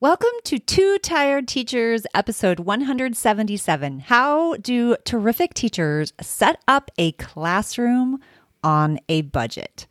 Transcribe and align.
Welcome 0.00 0.30
to 0.44 0.60
Two 0.60 1.00
Tired 1.00 1.48
Teachers, 1.48 2.06
episode 2.14 2.60
177. 2.60 3.98
How 3.98 4.54
do 4.58 4.96
terrific 5.04 5.54
teachers 5.54 6.12
set 6.20 6.62
up 6.68 6.92
a 6.98 7.10
classroom 7.10 8.20
on 8.62 9.00
a 9.08 9.22
budget? 9.22 9.88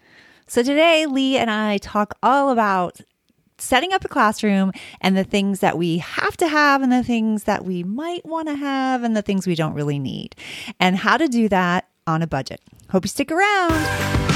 So, 0.48 0.64
today, 0.64 1.08
Lee 1.08 1.38
and 1.38 1.52
I 1.52 1.80
talk 1.80 2.18
all 2.24 2.52
about 2.52 3.02
setting 3.58 3.92
up 3.92 4.06
a 4.06 4.08
classroom 4.08 4.72
and 5.02 5.18
the 5.18 5.26
things 5.26 5.60
that 5.60 5.78
we 5.78 5.98
have 5.98 6.38
to 6.38 6.48
have, 6.48 6.82
and 6.82 6.90
the 6.90 7.04
things 7.04 7.44
that 7.44 7.66
we 7.66 7.84
might 7.84 8.26
want 8.26 8.48
to 8.48 8.56
have, 8.56 9.04
and 9.04 9.14
the 9.14 9.22
things 9.22 9.46
we 9.46 9.56
don't 9.56 9.74
really 9.74 10.00
need, 10.00 10.38
and 10.80 10.96
how 10.96 11.18
to 11.18 11.28
do 11.28 11.50
that 11.50 11.90
on 12.08 12.22
a 12.22 12.28
budget. 12.28 12.62
Hope 12.92 13.04
you 13.04 13.10
stick 13.10 13.30
around. 13.30 14.27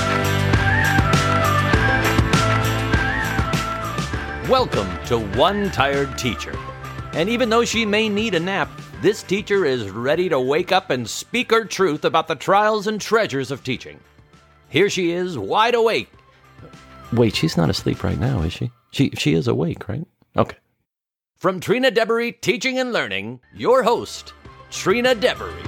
Welcome 4.52 4.90
to 5.06 5.18
One 5.38 5.72
Tired 5.72 6.18
Teacher. 6.18 6.54
And 7.14 7.30
even 7.30 7.50
though 7.50 7.64
she 7.64 7.86
may 7.86 8.10
need 8.10 8.36
a 8.36 8.40
nap, 8.42 8.70
this 9.02 9.24
teacher 9.24 9.64
is 9.64 9.90
ready 9.90 10.28
to 10.28 10.42
wake 10.42 10.74
up 10.74 10.90
and 10.90 11.10
speak 11.10 11.52
her 11.52 11.64
truth 11.64 12.04
about 12.04 12.28
the 12.28 12.36
trials 12.36 12.86
and 12.86 13.00
treasures 13.00 13.50
of 13.50 13.64
teaching. 13.64 13.98
Here 14.68 14.90
she 14.90 15.12
is, 15.12 15.38
wide 15.38 15.74
awake. 15.74 16.10
Wait, 17.14 17.34
she's 17.34 17.56
not 17.56 17.70
asleep 17.70 18.04
right 18.04 18.20
now, 18.20 18.42
is 18.42 18.52
she? 18.52 18.72
She 18.92 19.12
she 19.12 19.36
is 19.36 19.48
awake, 19.48 19.88
right? 19.88 20.06
Okay. 20.36 20.58
From 21.38 21.62
Trina 21.62 21.90
Deboree 21.90 22.34
Teaching 22.34 22.78
and 22.78 22.92
Learning, 22.92 23.40
your 23.56 23.84
host, 23.84 24.34
Trina 24.70 25.16
Deboree. 25.16 25.64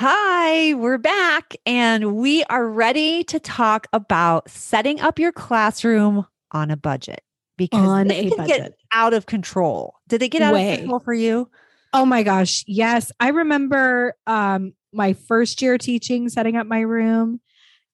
Hi, 0.00 0.74
we're 0.74 0.98
back 0.98 1.54
and 1.64 2.16
we 2.16 2.42
are 2.50 2.66
ready 2.66 3.22
to 3.22 3.38
talk 3.38 3.86
about 3.92 4.50
setting 4.50 5.00
up 5.00 5.20
your 5.20 5.30
classroom 5.30 6.26
on 6.50 6.72
a 6.72 6.76
budget 6.76 7.22
because 7.66 7.86
On 7.88 8.10
a 8.10 8.28
budget. 8.30 8.74
out 8.92 9.14
of 9.14 9.26
control. 9.26 9.94
Did 10.08 10.20
they 10.20 10.28
get 10.28 10.42
out 10.42 10.54
Way. 10.54 10.72
of 10.74 10.78
control 10.80 11.00
for 11.00 11.14
you? 11.14 11.48
Oh 11.92 12.04
my 12.06 12.22
gosh. 12.22 12.64
Yes. 12.66 13.12
I 13.20 13.28
remember 13.28 14.14
um 14.26 14.72
my 14.92 15.12
first 15.14 15.62
year 15.62 15.78
teaching, 15.78 16.28
setting 16.28 16.56
up 16.56 16.66
my 16.66 16.80
room 16.80 17.40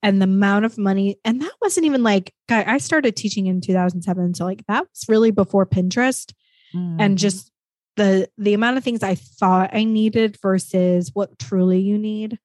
and 0.02 0.20
the 0.20 0.24
amount 0.24 0.64
of 0.64 0.78
money. 0.78 1.18
And 1.24 1.40
that 1.42 1.52
wasn't 1.60 1.86
even 1.86 2.02
like 2.02 2.32
I 2.48 2.74
I 2.74 2.78
started 2.78 3.16
teaching 3.16 3.46
in 3.46 3.60
2007. 3.60 4.34
So 4.34 4.44
like 4.44 4.64
that 4.68 4.82
was 4.82 5.04
really 5.08 5.30
before 5.30 5.66
Pinterest 5.66 6.32
Mm-hmm. 6.74 7.00
and 7.00 7.16
just 7.16 7.50
the 7.96 8.28
the 8.36 8.52
amount 8.52 8.76
of 8.76 8.84
things 8.84 9.02
I 9.02 9.14
thought 9.14 9.70
I 9.72 9.84
needed 9.84 10.36
versus 10.42 11.10
what 11.14 11.38
truly 11.38 11.80
you 11.80 11.96
need. 11.98 12.38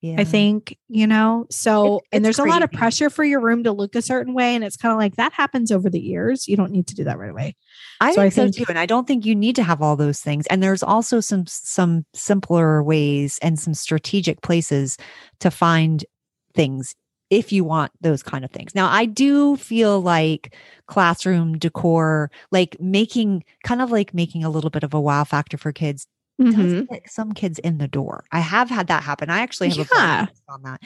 Yeah. 0.00 0.16
I 0.18 0.24
think, 0.24 0.78
you 0.88 1.06
know. 1.06 1.46
So 1.50 1.84
It's- 1.96 2.08
and 2.12 2.24
there's 2.24 2.38
a 2.38 2.44
lot 2.44 2.62
of 2.62 2.72
pressure 2.72 3.10
for 3.10 3.22
your 3.24 3.40
room 3.40 3.64
to 3.64 3.72
look 3.72 3.94
a 3.94 4.02
certain 4.02 4.32
way. 4.34 4.54
And 4.54 4.64
it's 4.64 4.76
kind 4.76 4.92
of 4.92 4.98
like 4.98 5.16
that 5.16 5.32
happens 5.32 5.70
over 5.70 5.90
the 5.90 6.00
years. 6.00 6.48
You 6.48 6.56
don't 6.56 6.72
need 6.72 6.86
to 6.88 6.94
do 6.94 7.04
that 7.04 7.18
right 7.18 7.30
away. 7.30 7.54
I 8.00 8.14
so 8.14 8.22
I 8.22 8.30
think 8.30 8.34
so 8.34 8.42
think- 8.44 8.56
too, 8.56 8.64
and 8.70 8.78
I 8.78 8.86
don't 8.86 9.06
think 9.06 9.26
you 9.26 9.34
need 9.34 9.56
to 9.56 9.62
have 9.62 9.82
all 9.82 9.96
those 9.96 10.20
things. 10.20 10.46
And 10.46 10.62
there's 10.62 10.82
also 10.82 11.20
some 11.20 11.44
some 11.46 12.06
simpler 12.14 12.82
ways 12.82 13.38
and 13.42 13.58
some 13.58 13.74
strategic 13.74 14.40
places 14.42 14.96
to 15.40 15.50
find 15.50 16.04
things 16.54 16.94
if 17.30 17.52
you 17.52 17.62
want 17.62 17.92
those 18.00 18.24
kind 18.24 18.44
of 18.44 18.50
things. 18.50 18.74
Now, 18.74 18.88
I 18.90 19.04
do 19.04 19.56
feel 19.56 20.00
like 20.00 20.56
classroom 20.88 21.58
decor, 21.58 22.28
like 22.50 22.76
making 22.80 23.44
kind 23.62 23.80
of 23.80 23.92
like 23.92 24.12
making 24.12 24.42
a 24.42 24.50
little 24.50 24.70
bit 24.70 24.82
of 24.82 24.94
a 24.94 25.00
wow 25.00 25.22
factor 25.22 25.56
for 25.56 25.70
kids, 25.72 26.08
Mhm. 26.40 26.88
get 26.88 27.10
some 27.10 27.32
kids 27.32 27.58
in 27.60 27.78
the 27.78 27.86
door. 27.88 28.24
I 28.32 28.40
have 28.40 28.70
had 28.70 28.86
that 28.88 29.02
happen. 29.02 29.28
I 29.30 29.40
actually 29.40 29.68
have 29.70 29.78
a 29.78 29.88
Yeah. 29.94 30.26
podcast 30.26 30.40
on 30.48 30.62
that. 30.62 30.80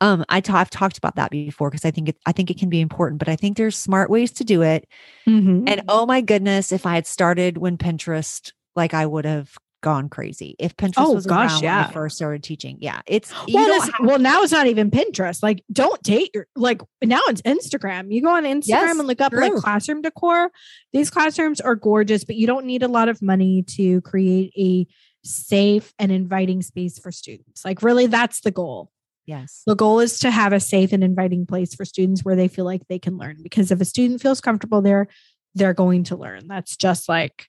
Um, 0.00 0.24
I 0.28 0.40
ta- 0.40 0.56
I've 0.58 0.70
talked 0.70 0.98
about 0.98 1.16
that 1.16 1.30
before 1.30 1.70
because 1.70 1.84
I 1.84 1.90
think 1.90 2.08
it, 2.10 2.16
I 2.26 2.32
think 2.32 2.50
it 2.50 2.58
can 2.58 2.68
be 2.68 2.80
important, 2.80 3.18
but 3.18 3.28
I 3.28 3.36
think 3.36 3.56
there's 3.56 3.76
smart 3.76 4.10
ways 4.10 4.30
to 4.32 4.44
do 4.44 4.62
it. 4.62 4.88
Mhm. 5.28 5.68
And 5.68 5.82
oh 5.88 6.06
my 6.06 6.20
goodness, 6.20 6.72
if 6.72 6.86
I 6.86 6.94
had 6.94 7.06
started 7.06 7.58
when 7.58 7.76
Pinterest, 7.76 8.52
like 8.76 8.94
I 8.94 9.04
would 9.06 9.24
have 9.24 9.56
gone 9.80 10.08
crazy. 10.08 10.56
If 10.58 10.76
Pinterest 10.76 10.94
Oh, 10.98 11.12
was 11.12 11.26
gosh, 11.26 11.50
around 11.50 11.54
when 11.56 11.64
yeah. 11.64 11.86
I 11.88 11.92
first 11.92 12.16
started 12.16 12.42
teaching, 12.42 12.78
yeah, 12.80 13.00
it's 13.06 13.32
well, 13.52 13.80
have- 13.82 13.94
well, 14.00 14.18
now 14.18 14.42
it's 14.42 14.52
not 14.52 14.66
even 14.66 14.90
Pinterest. 14.90 15.42
Like, 15.42 15.62
don't 15.72 16.02
date 16.02 16.30
your 16.34 16.46
like 16.56 16.82
now 17.02 17.20
it's 17.28 17.42
Instagram. 17.42 18.12
You 18.12 18.22
go 18.22 18.30
on 18.34 18.44
Instagram 18.44 18.64
Yes, 18.66 18.98
and 18.98 19.06
look 19.08 19.20
up 19.20 19.32
like 19.32 19.54
classroom 19.54 20.02
decor. 20.02 20.50
These 20.92 21.10
classrooms 21.10 21.60
are 21.60 21.74
gorgeous, 21.74 22.24
but 22.24 22.36
you 22.36 22.46
don't 22.46 22.66
need 22.66 22.82
a 22.82 22.88
lot 22.88 23.08
of 23.08 23.20
money 23.22 23.62
to 23.76 24.00
create 24.02 24.52
a 24.56 24.86
safe 25.22 25.92
and 25.98 26.10
inviting 26.10 26.62
space 26.62 26.98
for 26.98 27.12
students. 27.12 27.64
Like, 27.64 27.82
really, 27.82 28.06
that's 28.06 28.40
the 28.40 28.50
goal. 28.50 28.90
yes, 29.26 29.62
The 29.66 29.76
goal 29.76 30.00
is 30.00 30.18
to 30.20 30.30
have 30.30 30.52
a 30.52 30.60
safe 30.60 30.92
and 30.92 31.04
inviting 31.04 31.44
place 31.46 31.74
for 31.74 31.84
students 31.84 32.24
where 32.24 32.36
they 32.36 32.48
feel 32.48 32.64
like 32.64 32.88
they 32.88 32.98
can 32.98 33.18
learn. 33.18 33.36
Because 33.42 33.70
if 33.70 33.80
a 33.80 33.84
student 33.84 34.22
feels 34.22 34.40
comfortable 34.40 34.80
there, 34.80 35.08
they're 35.54 35.74
going 35.74 36.04
to 36.04 36.16
learn. 36.16 36.48
That's 36.48 36.74
just 36.76 37.08
like 37.08 37.46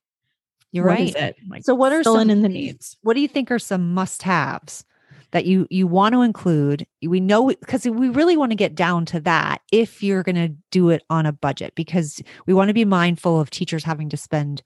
you're 0.71 0.85
what 0.85 0.91
right. 0.93 1.09
is 1.09 1.15
it? 1.15 1.35
Like 1.47 1.63
So 1.63 1.75
what 1.75 1.91
are 1.93 2.03
filling 2.03 2.21
some 2.21 2.29
in 2.29 2.41
the 2.41 2.47
things- 2.49 2.53
needs? 2.55 2.97
What 3.01 3.13
do 3.15 3.21
you 3.21 3.27
think 3.27 3.51
are 3.51 3.59
some 3.59 3.93
must-haves 3.93 4.85
that 5.31 5.45
you 5.45 5.67
you 5.69 5.87
want 5.87 6.13
to 6.13 6.21
include? 6.21 6.85
We 7.05 7.19
know 7.19 7.47
because 7.47 7.85
we 7.85 8.09
really 8.09 8.37
want 8.37 8.51
to 8.51 8.55
get 8.55 8.75
down 8.75 9.05
to 9.07 9.19
that 9.21 9.61
if 9.71 10.01
you're 10.03 10.23
going 10.23 10.35
to 10.35 10.49
do 10.71 10.89
it 10.89 11.03
on 11.09 11.25
a 11.25 11.31
budget 11.33 11.73
because 11.75 12.21
we 12.45 12.53
want 12.53 12.69
to 12.69 12.73
be 12.73 12.85
mindful 12.85 13.39
of 13.39 13.49
teachers 13.49 13.83
having 13.83 14.09
to 14.09 14.17
spend 14.17 14.63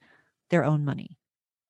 their 0.49 0.63
own 0.63 0.85
money. 0.85 1.17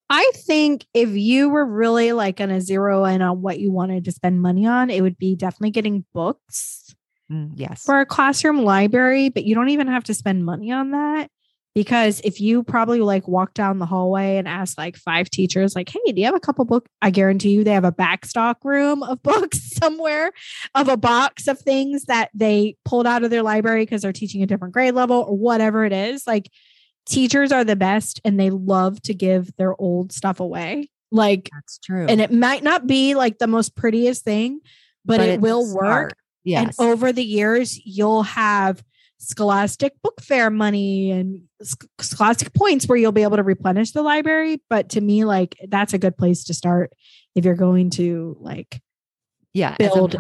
I 0.10 0.32
think 0.36 0.86
if 0.94 1.10
you 1.10 1.50
were 1.50 1.66
really 1.66 2.12
like 2.12 2.36
going 2.38 2.52
to 2.52 2.62
zero 2.62 3.06
in 3.06 3.24
on 3.24 3.42
what 3.42 3.60
you 3.60 3.72
wanted 3.72 4.06
to 4.06 4.12
spend 4.12 4.40
money 4.42 4.68
on, 4.68 4.92
it 4.92 5.02
would 5.02 5.18
be 5.18 5.36
definitely 5.36 5.72
getting 5.72 6.06
books 6.14 6.82
Mm, 7.32 7.54
yes. 7.56 7.84
for 7.84 8.00
a 8.00 8.06
classroom 8.06 8.62
library, 8.64 9.30
but 9.30 9.46
you 9.46 9.56
don't 9.56 9.70
even 9.70 9.88
have 9.88 10.04
to 10.04 10.14
spend 10.14 10.46
money 10.46 10.72
on 10.72 10.92
that. 10.92 11.32
Because 11.76 12.22
if 12.24 12.40
you 12.40 12.64
probably 12.64 13.02
like 13.02 13.28
walk 13.28 13.54
down 13.54 13.80
the 13.80 13.86
hallway 13.86 14.38
and 14.38 14.48
ask 14.48 14.78
like 14.78 14.96
five 14.96 15.30
teachers, 15.30 15.76
like, 15.76 15.90
hey, 15.90 16.14
do 16.14 16.22
you 16.22 16.26
have 16.26 16.34
a 16.34 16.40
couple 16.40 16.64
books? 16.64 16.90
I 17.02 17.10
guarantee 17.12 17.50
you 17.50 17.66
they 17.66 17.74
have 17.74 17.84
a 17.84 17.92
backstock 17.92 18.56
room 18.64 19.04
of 19.04 19.22
books 19.24 19.72
somewhere 19.72 20.32
of 20.74 20.88
a 20.88 20.96
box 20.96 21.48
of 21.50 21.60
things 21.60 22.06
that 22.06 22.30
they 22.34 22.78
pulled 22.86 23.06
out 23.06 23.26
of 23.26 23.30
their 23.30 23.44
library 23.44 23.82
because 23.82 24.04
they're 24.04 24.14
teaching 24.14 24.42
a 24.42 24.48
different 24.48 24.74
grade 24.74 24.94
level 24.96 25.26
or 25.28 25.38
whatever 25.38 25.84
it 25.84 25.92
is. 25.92 26.26
Like 26.26 26.50
teachers 27.06 27.52
are 27.52 27.66
the 27.66 27.76
best 27.76 28.22
and 28.24 28.40
they 28.40 28.50
love 28.50 29.02
to 29.04 29.14
give 29.14 29.54
their 29.58 29.80
old 29.80 30.14
stuff 30.14 30.40
away. 30.40 30.90
Like, 31.12 31.50
That's 31.54 31.78
true. 31.80 32.06
and 32.08 32.22
it 32.22 32.32
might 32.32 32.64
not 32.64 32.88
be 32.88 33.16
like 33.16 33.38
the 33.38 33.48
most 33.48 33.76
prettiest 33.76 34.24
thing, 34.24 34.62
but, 35.04 35.20
it 35.20 35.42
will 35.42 35.66
smart. 35.66 36.04
work. 36.04 36.18
Yes. 36.46 36.78
And 36.80 36.88
over 36.90 37.12
the 37.12 37.24
years, 37.24 37.80
you'll 37.86 38.24
have 38.24 38.82
scholastic 39.18 39.94
book 40.04 40.22
fair 40.22 40.50
money 40.50 41.12
and 41.12 41.42
scholastic 42.00 42.54
points 42.54 42.86
where 42.88 42.98
you'll 42.98 43.12
be 43.12 43.24
able 43.24 43.38
to 43.38 43.44
replenish 43.44 43.92
the 43.92 44.02
library. 44.02 44.62
But 44.70 44.90
to 44.90 45.02
me, 45.02 45.26
like 45.26 45.56
that's 45.68 45.94
a 45.94 45.98
good 45.98 46.18
place 46.18 46.44
to 46.46 46.54
start 46.54 46.92
if 47.36 47.46
you're 47.46 47.56
going 47.56 47.90
to 47.92 48.36
like 48.40 48.82
yeah. 49.54 49.76
build-. 49.78 50.16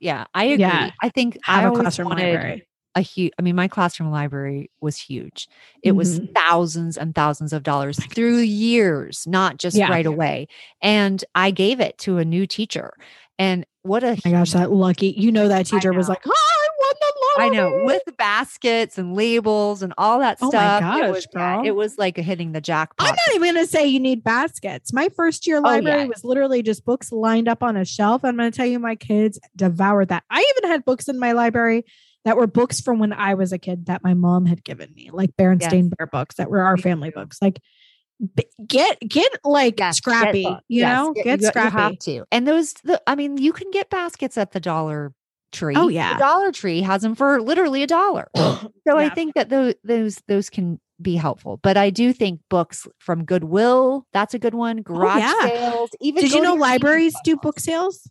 Yeah. 0.00 0.24
I 0.34 0.44
agree. 0.44 0.60
Yeah. 0.60 0.90
I 1.02 1.08
think 1.08 1.38
I 1.46 1.60
have 1.62 1.72
a 1.72 1.76
classroom 1.76 2.08
library. 2.10 2.66
a 2.96 3.00
huge 3.00 3.32
i 3.38 3.42
mean 3.42 3.56
my 3.56 3.66
classroom 3.66 4.10
library 4.12 4.70
was 4.80 4.96
huge 4.96 5.48
it 5.82 5.92
was 5.92 6.20
Mhm. 6.20 6.32
thousands 6.34 6.96
and 6.96 7.12
thousands 7.12 7.52
of 7.52 7.64
dollars 7.64 7.98
through 8.14 8.38
years 8.38 9.26
not 9.26 9.58
just 9.58 9.76
Yeah. 9.76 9.90
right 9.90 10.06
away 10.06 10.46
and 10.80 11.24
i 11.34 11.50
gave 11.50 11.80
it 11.80 11.98
to 11.98 12.18
a 12.18 12.24
new 12.24 12.46
teacher 12.46 12.92
and 13.36 13.66
what 13.82 14.04
a 14.04 14.12
Oh 14.12 14.16
my 14.24 14.30
gosh, 14.30 14.52
that 14.52 14.70
lucky. 14.70 15.08
You 15.16 15.32
know 15.32 15.48
that 15.48 15.66
teacher 15.66 15.92
was 15.92 16.08
like, 16.08 16.22
oh, 16.26 16.43
I 17.38 17.48
know 17.48 17.82
with 17.84 18.02
baskets 18.16 18.98
and 18.98 19.14
labels 19.14 19.82
and 19.82 19.92
all 19.98 20.18
that 20.20 20.38
Oh 20.40 20.46
my 20.46 20.50
stuff. 20.50 20.78
it 20.80 20.82
gosh, 21.00 21.10
was 21.10 21.26
yeah, 21.34 21.62
it 21.64 21.74
was 21.74 21.98
like 21.98 22.16
hitting 22.16 22.52
the 22.52 22.60
jackpot. 22.60 23.08
I'm 23.08 23.14
not 23.14 23.34
even 23.36 23.54
going 23.54 23.64
to 23.66 23.70
say 23.70 23.86
you 23.86 24.00
need 24.00 24.22
baskets. 24.24 24.92
My 24.92 25.08
first 25.16 25.46
year 25.46 25.56
Oh, 25.58 25.60
yeah. 25.60 25.74
library 25.76 26.08
was 26.08 26.24
literally 26.24 26.62
just 26.62 26.84
books 26.84 27.10
lined 27.12 27.48
up 27.48 27.62
on 27.62 27.76
a 27.76 27.84
shelf. 27.84 28.24
I'm 28.24 28.36
going 28.36 28.50
to 28.50 28.56
tell 28.56 28.66
you, 28.66 28.78
my 28.78 28.96
kids 28.96 29.38
devoured 29.56 30.08
that. 30.08 30.24
I 30.30 30.40
even 30.58 30.70
had 30.70 30.84
books 30.84 31.08
in 31.08 31.18
my 31.18 31.32
library 31.32 31.84
that 32.24 32.36
were 32.36 32.46
books 32.46 32.80
from 32.80 32.98
when 32.98 33.12
I 33.12 33.34
was 33.34 33.52
a 33.52 33.58
kid 33.58 33.86
that 33.86 34.02
my 34.02 34.14
mom 34.14 34.46
had 34.46 34.64
given 34.64 34.92
me, 34.94 35.10
like 35.12 35.36
Berenstain 35.36 35.94
Bear 35.96 36.06
books 36.06 36.36
that 36.36 36.48
were 36.50 36.62
our 36.62 36.76
family 36.78 37.10
books. 37.10 37.38
Like, 37.42 37.60
get 38.66 38.98
get 39.00 39.30
like 39.44 39.78
Yes, 39.78 39.96
scrappy, 39.98 40.44
books. 40.44 40.62
you 40.68 40.80
Yes, 40.80 40.96
know, 40.96 41.12
get- 41.12 41.24
get 41.24 41.40
you, 41.42 41.46
scrappy. 41.48 41.74
You 41.76 41.82
have 41.82 41.98
to. 41.98 42.24
And 42.32 42.46
those, 42.48 42.72
the, 42.84 43.02
I 43.06 43.14
mean, 43.14 43.36
you 43.36 43.52
can 43.52 43.70
get 43.72 43.90
baskets 43.90 44.38
at 44.38 44.52
the 44.52 44.60
Dollar 44.60 45.12
Tree. 45.54 45.74
Oh, 45.76 45.86
The 45.86 45.94
yeah. 45.94 46.18
Dollar 46.18 46.52
Tree 46.52 46.82
has 46.82 47.02
them 47.02 47.14
for 47.14 47.40
literally 47.40 47.82
a 47.82 47.86
dollar. 47.86 48.28
So 48.86 48.98
I 48.98 49.08
think 49.08 49.34
that 49.34 49.48
those 49.48 49.74
those 49.82 50.20
those 50.28 50.50
can 50.50 50.78
be 51.00 51.16
helpful. 51.16 51.58
But 51.62 51.78
I 51.78 51.88
do 51.88 52.12
think 52.12 52.40
books 52.50 52.86
from 52.98 53.24
Goodwill, 53.24 54.06
that's 54.12 54.34
a 54.34 54.38
good 54.38 54.54
one. 54.54 54.80
Oh, 54.80 54.82
garage 54.82 55.22
Oh, 55.24 55.46
yeah. 55.46 55.48
sales, 55.48 55.90
even 56.02 56.22
Did 56.22 56.32
you 56.32 56.42
know 56.42 56.52
libraries 56.52 57.14
do 57.24 57.36
book 57.36 57.58
sales? 57.60 58.06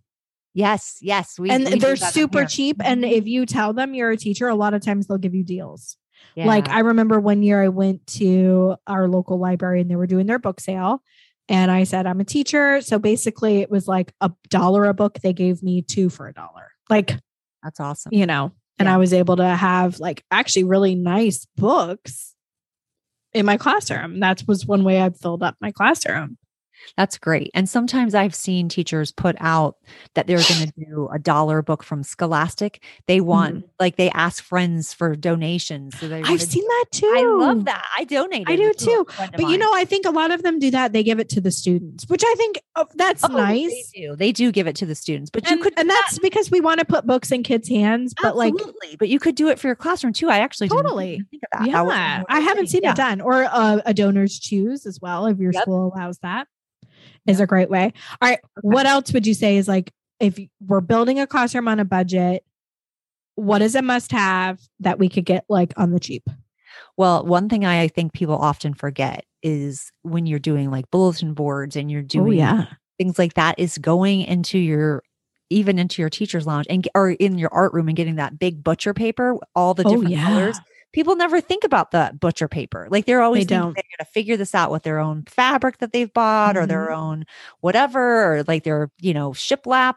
Yes, 0.56 0.98
yes. 1.00 1.38
We, 1.38 1.52
and 1.52 1.64
we 1.66 1.78
they're 1.78 1.96
super 1.96 2.46
cheap. 2.46 2.78
And 2.84 3.04
mm-hmm. 3.04 3.14
if 3.14 3.28
you 3.28 3.46
tell 3.46 3.72
them 3.72 3.94
you're 3.94 4.10
a 4.10 4.18
teacher, 4.18 4.48
a 4.48 4.56
lot 4.56 4.74
of 4.74 4.82
times 4.82 5.06
they'll 5.06 5.20
give 5.20 5.36
you 5.36 5.44
deals. 5.44 5.96
Like 6.36 6.70
I 6.70 6.80
remember 6.80 7.20
one 7.20 7.44
year 7.44 7.62
I 7.62 7.68
went 7.68 8.06
to 8.08 8.76
our 8.88 9.08
local 9.08 9.38
library 9.40 9.82
and 9.82 9.92
they 9.92 9.96
were 9.96 10.08
doing 10.08 10.26
their 10.26 10.40
book 10.40 10.60
sale. 10.60 11.04
And 11.50 11.70
I 11.70 11.84
said, 11.84 12.08
I'm 12.08 12.20
a 12.20 12.26
teacher. 12.26 12.82
So 12.82 12.98
basically 12.98 13.60
it 13.60 13.70
was 13.70 13.88
like 13.88 14.14
a 14.22 14.32
dollar 14.50 14.86
a 14.86 14.94
book. 14.94 15.20
They 15.22 15.34
gave 15.34 15.62
me 15.62 15.82
two 15.82 16.10
for 16.10 16.28
a 16.28 16.34
dollar. 16.34 16.72
Like, 16.90 17.18
that's 17.64 17.80
awesome. 17.80 18.14
you 18.14 18.26
know, 18.26 18.52
and 18.80 18.88
Yeah. 18.88 18.96
I 18.96 18.98
was 18.98 19.14
able 19.14 19.36
to 19.38 19.48
have 19.48 20.00
like 20.00 20.24
actually 20.32 20.66
really 20.66 20.96
nice 20.96 21.48
books 21.56 22.36
in 23.34 23.46
my 23.46 23.58
classroom. 23.58 24.20
That 24.20 24.44
was 24.48 24.66
one 24.66 24.84
way 24.84 25.02
I've 25.02 25.18
filled 25.20 25.42
up 25.44 25.56
my 25.62 25.72
classroom. 25.72 26.38
That's 26.98 27.18
great. 27.18 27.50
And 27.54 27.68
sometimes 27.68 28.14
I've 28.14 28.36
seen 28.36 28.70
teachers 28.70 29.12
put 29.12 29.36
out 29.40 29.78
that 30.16 30.28
they're 30.28 30.38
going 30.38 30.68
to 30.68 30.74
do 30.78 31.10
a 31.14 31.18
dollar 31.20 31.62
book 31.62 31.84
from 31.84 32.04
Scholastic. 32.04 32.84
They 33.08 33.20
want, 33.22 33.56
Mm-hmm. 33.56 33.68
like, 33.80 33.96
they 33.98 34.10
ask 34.12 34.44
friends 34.44 34.94
for 34.94 35.16
donations. 35.16 35.98
So 36.00 36.08
they 36.08 36.22
I've 36.22 36.42
seen 36.42 36.64
that 36.64 36.86
too. 36.92 37.14
I 37.16 37.24
love 37.24 37.66
that. 37.66 37.84
I 37.98 38.04
donate. 38.04 38.50
I 38.50 38.56
do 38.56 38.74
too. 38.74 39.06
But 39.18 39.40
you 39.50 39.58
know, 39.58 39.72
I 39.74 39.86
think 39.86 40.06
a 40.06 40.12
lot 40.12 40.32
of 40.32 40.44
them 40.44 40.60
do 40.60 40.72
that. 40.72 40.94
They 40.94 41.04
give 41.04 41.20
it 41.20 41.30
to 41.30 41.42
the 41.42 41.52
students, 41.52 42.06
which 42.10 42.24
I 42.26 42.34
think 42.38 42.60
oh, 42.76 42.86
that's 42.96 43.28
nice. 43.28 43.92
They 43.94 44.02
do. 44.02 44.16
They 44.16 44.32
do 44.32 44.52
give 44.52 44.68
it 44.68 44.76
to 44.78 44.86
the 44.86 44.96
students, 44.96 45.30
but 45.32 45.50
you 45.50 45.58
could, 45.60 45.74
and 45.78 45.90
that's 45.90 46.20
because 46.20 46.50
we 46.52 46.62
want 46.62 46.80
to 46.80 46.86
put 46.86 47.06
books 47.06 47.32
in 47.32 47.44
kids' 47.44 47.68
hands. 47.70 48.14
But 48.22 48.36
like, 48.36 48.54
but 49.00 49.10
you 49.10 49.20
could 49.20 49.36
do 49.36 49.48
it 49.50 49.60
for 49.60 49.68
your 49.68 49.76
classroom 49.76 50.14
too. 50.14 50.30
I 50.30 50.40
actually 50.40 50.70
Totally. 50.70 51.22
think 51.32 51.44
of 51.44 51.50
that. 51.54 51.60
That 51.60 51.68
yeah, 51.68 51.82
one 52.18 52.26
I 52.30 52.40
haven't 52.40 52.68
seen 52.68 52.82
Yeah. 52.84 52.92
it 52.92 52.96
done, 52.98 53.22
or 53.22 53.44
uh, 53.44 53.80
a 53.86 53.94
DonorsChoose 53.94 54.86
as 54.86 55.00
well. 55.02 55.26
If 55.28 55.40
your 55.40 55.52
Yep. 55.54 55.62
school 55.64 55.92
allows 55.94 56.18
that, 56.20 56.48
is 57.28 57.40
a 57.40 57.48
great 57.48 57.70
way. 57.70 57.94
All 58.22 58.30
right, 58.30 58.40
what 58.62 58.86
else 58.86 59.12
would 59.14 59.26
you 59.28 59.34
say 59.34 59.58
is 59.58 59.68
like 59.68 59.92
if 60.20 60.40
we're 60.66 60.82
building 60.82 61.20
a 61.20 61.28
classroom 61.28 61.68
on 61.68 61.80
a 61.80 61.86
budget? 61.86 62.44
What 63.36 63.62
is 63.64 63.74
a 63.74 63.82
must-have 63.82 64.60
that 64.82 65.00
we 65.00 65.10
could 65.10 65.26
get 65.26 65.46
like 65.50 65.74
on 65.76 65.92
the 65.92 66.00
cheap? 66.00 66.24
Well, 66.98 67.26
one 67.26 67.50
thing 67.50 67.66
I 67.66 67.88
think 67.88 68.14
people 68.14 68.36
often 68.36 68.74
forget 68.76 69.26
is 69.42 69.92
when 70.04 70.26
you're 70.28 70.40
doing 70.40 70.70
like 70.70 70.90
bulletin 70.92 71.34
boards 71.34 71.76
and 71.76 71.90
you're 71.90 72.02
Oh, 72.02 72.06
doing 72.06 72.68
things 73.00 73.18
like 73.18 73.34
that 73.34 73.58
is 73.58 73.78
going 73.80 74.22
into 74.22 74.60
your 74.60 75.02
even 75.50 75.78
into 75.78 76.02
your 76.02 76.10
teacher's 76.10 76.48
lounge 76.48 76.66
and 76.70 76.88
or 76.96 77.12
in 77.12 77.38
your 77.38 77.54
art 77.54 77.74
room 77.74 77.88
and 77.88 77.98
getting 77.98 78.16
that 78.16 78.40
big 78.40 78.64
butcher 78.64 78.94
paper, 78.94 79.36
all 79.56 79.74
the 79.74 79.84
Oh, 79.86 79.90
different 79.90 80.12
yeah. 80.12 80.26
colors. 80.26 80.60
People 80.94 81.16
never 81.16 81.42
think 81.42 81.64
about 81.64 81.92
the 81.92 82.16
butcher 82.20 82.48
paper. 82.48 82.88
Like 82.90 83.06
they're 83.06 83.22
always 83.22 83.46
They 83.48 83.56
don't. 83.56 83.74
they're 83.76 83.84
going 83.84 84.06
to 84.06 84.06
figure 84.06 84.38
this 84.38 84.56
out 84.56 84.72
with 84.72 84.84
their 84.84 85.00
own 85.00 85.24
fabric 85.28 85.80
that 85.80 85.92
they've 85.92 86.14
bought 86.14 86.56
or 86.56 86.66
their 86.66 86.88
Mm-hmm. 86.88 87.02
own 87.02 87.26
whatever, 87.62 88.36
or 88.40 88.44
like 88.48 88.64
their, 88.64 88.92
you 89.02 89.14
know, 89.14 89.32
shiplap 89.32 89.96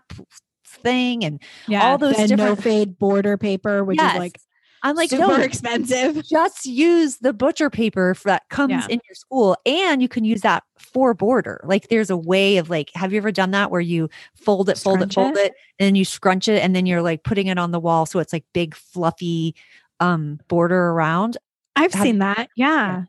thing. 0.66 1.25
And 1.25 1.43
yeah. 1.69 1.84
all 1.84 1.98
those 1.98 2.16
the 2.16 2.28
no 2.37 2.56
fade 2.56 2.98
border 2.98 3.37
paper, 3.37 3.84
which 3.84 3.98
Yes. 3.98 4.14
is 4.14 4.19
like 4.19 4.40
I'm 4.82 4.94
like, 4.94 5.10
super 5.10 5.22
no, 5.26 5.34
expensive. 5.37 6.22
just 6.31 6.64
use 6.66 7.16
the 7.19 7.32
butcher 7.32 7.70
paper 7.70 8.14
that 8.25 8.48
comes 8.50 8.70
Yeah. 8.72 8.87
in 8.88 9.00
your 9.08 9.14
school 9.14 9.56
and 9.66 10.00
you 10.00 10.08
can 10.08 10.25
use 10.25 10.43
that 10.43 10.62
for 10.78 11.14
border 11.14 11.60
like 11.64 11.88
there's 11.88 12.10
a 12.10 12.16
way 12.16 12.58
of 12.58 12.70
like 12.70 12.90
have 12.94 13.10
you 13.12 13.19
ever 13.19 13.32
done 13.32 13.50
that 13.52 13.70
where 13.70 13.81
you 13.81 14.08
fold 14.37 14.69
it 14.69 14.78
fold 14.78 15.02
it 15.02 15.12
fold 15.12 15.37
it 15.37 15.54
and 15.78 15.87
then 15.87 15.94
you 15.96 16.04
scrunch 16.04 16.46
it 16.48 16.62
and 16.62 16.76
then 16.76 16.87
you're 16.87 17.02
like 17.02 17.25
putting 17.25 17.46
it 17.48 17.58
on 17.58 17.70
the 17.72 17.81
wall 17.81 18.06
so 18.06 18.19
it's 18.20 18.32
like 18.32 18.44
big 18.52 18.75
fluffy 18.75 19.54
um 20.00 20.38
border 20.48 20.90
around 20.90 21.37
I've 21.75 21.93
Have- 21.93 22.02
seen 22.02 22.19
that. 22.19 22.48
Yeah. 22.56 23.04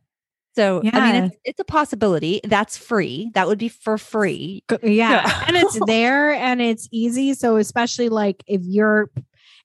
so 0.55 0.81
i 0.91 1.11
mean 1.13 1.23
it's, 1.25 1.37
it's 1.45 1.59
a 1.59 1.63
possibility 1.63 2.41
that's 2.43 2.77
free 2.77 3.31
that 3.35 3.47
would 3.47 3.59
be 3.59 3.69
for 3.69 3.97
free 3.97 4.63
Yeah. 4.71 4.77
Yeah. 4.87 5.43
and 5.47 5.55
it's 5.55 5.79
there 5.85 6.33
and 6.33 6.61
it's 6.61 6.87
easy. 6.91 7.33
So 7.33 7.57
especially 7.57 8.09
like 8.09 8.43
if 8.47 8.61
you're 8.63 9.09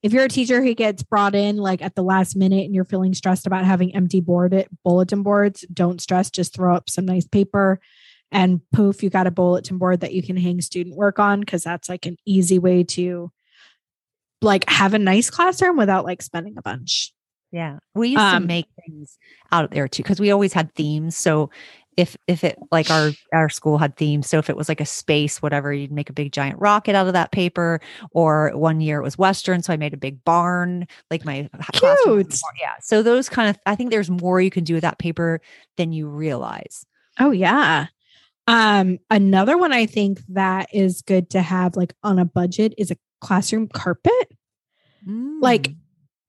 if 0.02 0.12
you're 0.12 0.24
a 0.24 0.28
teacher 0.28 0.60
who 0.62 0.74
gets 0.74 1.02
brought 1.04 1.34
in 1.36 1.56
like 1.58 1.80
at 1.80 1.94
the 1.94 2.02
last 2.02 2.34
minute 2.36 2.64
and 2.64 2.74
you're 2.74 2.84
feeling 2.84 3.14
stressed 3.14 3.46
about 3.46 3.64
having 3.64 3.94
empty 3.94 4.20
board 4.20 4.66
bulletin 4.84 5.22
boards, 5.22 5.64
don't 5.72 6.00
stress. 6.00 6.28
Just 6.30 6.54
throw 6.54 6.74
up 6.74 6.90
some 6.90 7.06
nice 7.06 7.26
paper 7.26 7.78
and 8.32 8.60
poof, 8.72 9.02
you 9.02 9.10
got 9.10 9.26
a 9.28 9.30
bulletin 9.30 9.78
board 9.78 10.00
that 10.00 10.12
you 10.12 10.22
can 10.22 10.36
hang 10.36 10.60
student 10.60 10.96
work 10.96 11.18
on 11.20 11.38
because 11.40 11.62
that's 11.62 11.88
like 11.88 12.04
an 12.06 12.16
easy 12.26 12.58
way 12.58 12.82
to 12.82 13.30
like 14.42 14.68
have 14.68 14.94
a 14.94 14.98
nice 14.98 15.30
classroom 15.30 15.76
without 15.76 16.04
like 16.04 16.22
spending 16.22 16.56
a 16.58 16.62
bunch. 16.62 17.12
Yeah. 17.50 17.78
We 17.94 18.08
used 18.08 18.20
Um, 18.20 18.42
to 18.42 18.48
make 18.48 18.66
things 18.84 19.18
out 19.50 19.64
of 19.64 19.70
there 19.70 19.86
too 19.86 20.02
because 20.02 20.20
we 20.20 20.30
always 20.30 20.52
had 20.52 20.74
themes. 20.74 21.16
So 21.16 21.50
if 21.98 22.16
if 22.26 22.42
it 22.42 22.58
like 22.70 22.90
our 22.90 23.10
our 23.34 23.50
school 23.50 23.76
had 23.76 23.98
themes, 23.98 24.26
so 24.26 24.38
if 24.38 24.48
it 24.48 24.56
was 24.56 24.66
like 24.68 24.80
a 24.80 24.86
space, 24.86 25.42
whatever, 25.42 25.70
you'd 25.74 25.92
make 25.92 26.08
a 26.08 26.14
big 26.14 26.32
giant 26.32 26.58
rocket 26.58 26.94
out 26.94 27.06
of 27.06 27.12
that 27.12 27.30
paper. 27.32 27.80
Or 28.12 28.50
one 28.54 28.80
year 28.80 28.98
it 28.98 29.02
was 29.02 29.18
Western, 29.18 29.62
so 29.62 29.74
I 29.74 29.76
made 29.76 29.92
a 29.92 29.98
big 29.98 30.24
barn, 30.24 30.86
like 31.10 31.26
my 31.26 31.50
Cute. 31.74 32.40
Yeah. 32.58 32.72
So 32.80 33.02
those 33.02 33.28
kind 33.28 33.50
of 33.50 33.58
I 33.66 33.74
think 33.76 33.90
there's 33.90 34.08
more 34.08 34.40
you 34.40 34.50
can 34.50 34.64
do 34.64 34.72
with 34.72 34.82
that 34.82 34.98
paper 34.98 35.42
than 35.76 35.92
you 35.92 36.08
realize. 36.08 36.86
Oh 37.20 37.30
yeah. 37.30 37.88
Um 38.46 38.98
another 39.10 39.58
one 39.58 39.72
I 39.72 39.84
think 39.84 40.22
that 40.30 40.68
is 40.72 41.02
good 41.02 41.28
to 41.30 41.42
have 41.42 41.76
like 41.76 41.92
on 42.02 42.18
a 42.18 42.24
budget 42.24 42.72
is 42.78 42.90
a 42.90 42.96
classroom 43.22 43.68
carpet. 43.68 44.12
Like 45.06 45.68
Mm. 45.68 45.76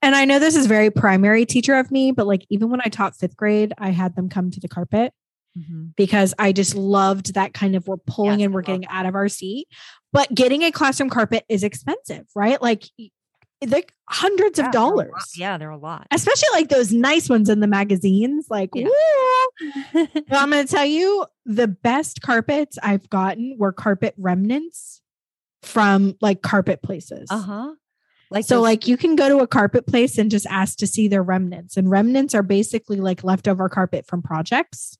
and 0.01 0.15
I 0.15 0.25
know 0.25 0.39
this 0.39 0.55
is 0.55 0.65
very 0.67 0.89
primary 0.89 1.45
teacher 1.45 1.75
of 1.75 1.91
me, 1.91 2.11
but 2.11 2.25
like 2.27 2.45
even 2.49 2.69
when 2.69 2.81
I 2.83 2.89
taught 2.89 3.15
5th 3.15 3.35
grade, 3.37 3.73
I 3.77 3.89
had 3.91 4.15
them 4.15 4.29
come 4.29 4.49
to 4.51 4.59
the 4.59 4.67
carpet 4.67 5.13
Mhm. 5.57 5.95
because 5.95 6.33
I 6.39 6.51
just 6.51 6.73
loved 6.75 7.35
that 7.35 7.53
kind 7.53 7.75
of 7.75 7.87
we're 7.87 7.97
pulling 7.97 8.39
Yes, 8.39 8.45
and 8.47 8.53
we're 8.55 8.63
getting 8.63 8.87
out 8.87 9.05
of 9.05 9.13
our 9.15 9.29
seat. 9.29 9.67
But 10.11 10.33
getting 10.33 10.63
a 10.63 10.71
classroom 10.71 11.09
carpet 11.09 11.43
is 11.49 11.63
expensive, 11.63 12.25
right? 12.35 12.61
Like 12.61 12.85
like 13.69 13.93
hundreds 14.09 14.59
Yeah, 14.59 14.65
of 14.65 14.71
they're 14.73 14.81
dollars. 14.81 15.33
Yeah, 15.37 15.57
they're 15.57 15.69
a 15.69 15.77
lot. 15.77 16.07
Especially 16.11 16.49
like 16.51 16.67
those 16.69 16.91
nice 16.91 17.29
ones 17.29 17.47
in 17.47 17.59
the 17.61 17.67
magazines 17.67 18.47
like 18.49 18.71
Yeah. 18.73 18.89
well, 19.93 20.07
I'm 20.31 20.49
going 20.49 20.65
to 20.65 20.73
tell 20.73 20.85
you 20.85 21.25
the 21.45 21.67
best 21.69 22.21
carpets 22.21 22.77
I've 22.83 23.09
gotten 23.09 23.55
were 23.57 23.71
carpet 23.71 24.15
remnants 24.17 25.01
from 25.63 26.15
like 26.21 26.41
carpet 26.41 26.81
places. 26.81 27.27
uh 27.31 27.39
huh. 27.41 27.71
Like 28.31 28.45
so, 28.45 28.55
those- 28.55 28.63
like, 28.63 28.87
you 28.87 28.97
can 28.97 29.15
go 29.15 29.29
to 29.29 29.39
a 29.39 29.47
carpet 29.47 29.85
place 29.85 30.17
and 30.17 30.31
just 30.31 30.47
ask 30.49 30.77
to 30.79 30.87
see 30.87 31.07
their 31.07 31.21
remnants. 31.23 31.77
And 31.77 31.89
remnants 31.91 32.33
are 32.33 32.41
basically 32.43 32.97
like 32.97 33.23
leftover 33.23 33.69
carpet 33.69 34.07
from 34.07 34.23
projects. 34.23 34.97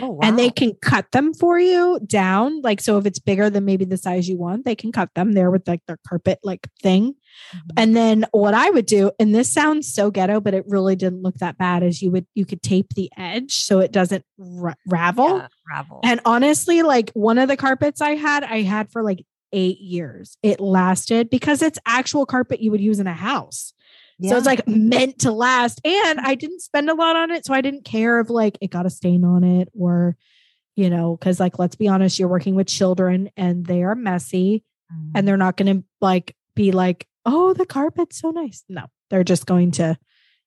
oh, 0.00 0.08
wow. 0.08 0.18
And 0.24 0.36
they 0.36 0.50
can 0.50 0.72
cut 0.82 1.06
them 1.12 1.32
for 1.32 1.60
you 1.60 2.00
down. 2.04 2.60
Like, 2.62 2.80
so 2.80 2.98
if 2.98 3.06
it's 3.06 3.20
bigger 3.20 3.48
than 3.50 3.64
maybe 3.64 3.84
the 3.84 3.96
size 3.96 4.28
you 4.28 4.36
want, 4.36 4.64
they 4.64 4.74
can 4.74 4.90
cut 4.90 5.10
them 5.14 5.34
there 5.34 5.48
with 5.52 5.68
like 5.68 5.80
their 5.86 5.98
carpet 6.08 6.40
like 6.42 6.66
thing. 6.82 7.14
Mhm. 7.54 7.60
And 7.76 7.94
then 7.96 8.26
what 8.32 8.52
I 8.52 8.68
would 8.70 8.86
do, 8.86 9.12
and 9.20 9.32
this 9.32 9.52
sounds 9.52 9.86
so 9.92 10.10
ghetto, 10.10 10.40
but 10.40 10.52
it 10.54 10.64
really 10.66 10.96
didn't 10.96 11.22
look 11.22 11.36
that 11.36 11.58
bad, 11.58 11.84
is 11.84 12.02
you 12.02 12.10
would 12.10 12.26
you 12.34 12.44
could 12.44 12.62
tape 12.62 12.94
the 12.96 13.12
edge 13.16 13.52
so 13.54 13.78
it 13.78 13.92
doesn't 13.92 14.24
ra- 14.38 14.74
ravel. 14.88 15.36
Yeah, 15.38 15.48
ravel. 15.72 16.00
And 16.02 16.20
honestly, 16.24 16.82
like 16.82 17.12
one 17.12 17.38
of 17.38 17.46
the 17.46 17.56
carpets 17.56 18.00
I 18.00 18.16
had, 18.16 18.42
I 18.42 18.62
had 18.62 18.90
for 18.90 19.04
like 19.04 19.24
eight 19.56 19.80
years. 19.80 20.36
It 20.42 20.60
lasted 20.60 21.30
because 21.30 21.62
it's 21.62 21.78
actual 21.86 22.26
carpet 22.26 22.60
you 22.60 22.70
would 22.70 22.80
use 22.80 23.00
in 23.00 23.06
a 23.06 23.14
house. 23.14 23.72
So 24.22 24.36
it's 24.36 24.46
like 24.46 24.66
meant 24.68 25.18
to 25.20 25.32
last. 25.32 25.80
And 25.84 26.20
I 26.20 26.36
didn't 26.36 26.60
spend 26.60 26.88
a 26.88 26.94
lot 26.94 27.16
on 27.16 27.30
it. 27.30 27.44
So 27.44 27.52
I 27.52 27.60
didn't 27.60 27.84
care 27.84 28.20
if 28.20 28.30
like 28.30 28.56
it 28.60 28.70
got 28.70 28.86
a 28.86 28.90
stain 28.90 29.24
on 29.24 29.44
it 29.44 29.68
or, 29.78 30.16
you 30.74 30.88
know, 30.88 31.16
because 31.16 31.40
like, 31.40 31.58
let's 31.58 31.76
be 31.76 31.88
honest, 31.88 32.18
you're 32.18 32.28
working 32.28 32.54
with 32.54 32.66
children 32.66 33.30
and 33.36 33.66
they 33.66 33.82
are 33.82 33.94
messy 33.94 34.62
Mhm. 34.92 35.10
and 35.16 35.26
they're 35.28 35.36
not 35.36 35.56
going 35.56 35.78
to 35.80 35.84
like 36.00 36.36
be 36.54 36.70
like, 36.72 37.06
oh, 37.26 37.52
the 37.52 37.66
carpet's 37.66 38.18
so 38.20 38.30
nice. 38.30 38.62
No, 38.68 38.84
they're 39.10 39.24
just 39.24 39.44
going 39.44 39.72
to 39.72 39.98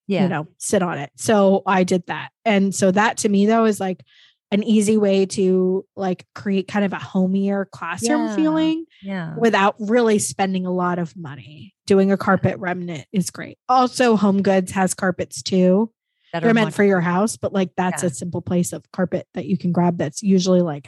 yeah. 0.07 0.23
you 0.23 0.29
know, 0.29 0.47
sit 0.57 0.81
on 0.81 0.97
it. 0.97 1.11
So 1.17 1.61
I 1.67 1.83
did 1.83 2.03
that. 2.07 2.29
And 2.43 2.73
so 2.73 2.89
that 2.89 3.17
to 3.17 3.29
me 3.29 3.45
though 3.45 3.65
is 3.65 3.79
like 3.79 4.03
an 4.51 4.63
easy 4.63 4.97
way 4.97 5.25
to 5.27 5.85
like 5.95 6.25
create 6.33 6.67
kind 6.67 6.83
of 6.83 6.91
a 6.93 6.97
homier 6.99 7.65
classroom 7.71 8.27
Yeah. 8.27 8.35
feeling 8.35 8.85
yeah. 9.03 9.35
without 9.37 9.75
really 9.79 10.17
spending 10.19 10.65
a 10.65 10.71
lot 10.71 10.97
of 10.99 11.15
money. 11.15 11.75
Doing 11.85 12.11
a 12.11 12.17
carpet 12.17 12.57
remnant 12.57 13.05
is 13.11 13.29
great. 13.29 13.57
Also, 13.67 14.15
Home 14.15 14.41
Goods 14.41 14.71
has 14.71 14.93
carpets 14.93 15.41
too. 15.43 15.91
that 16.33 16.43
They're 16.43 16.53
meant 16.53 16.67
much- 16.67 16.73
for 16.75 16.83
your 16.83 17.01
house, 17.01 17.37
but 17.37 17.53
like 17.53 17.71
that's 17.75 18.03
Yeah. 18.03 18.07
a 18.07 18.11
simple 18.11 18.41
place 18.41 18.71
of 18.73 18.83
carpet 18.91 19.27
that 19.33 19.45
you 19.45 19.57
can 19.57 19.71
grab 19.71 19.97
that's 19.97 20.21
usually 20.21 20.61
like 20.61 20.87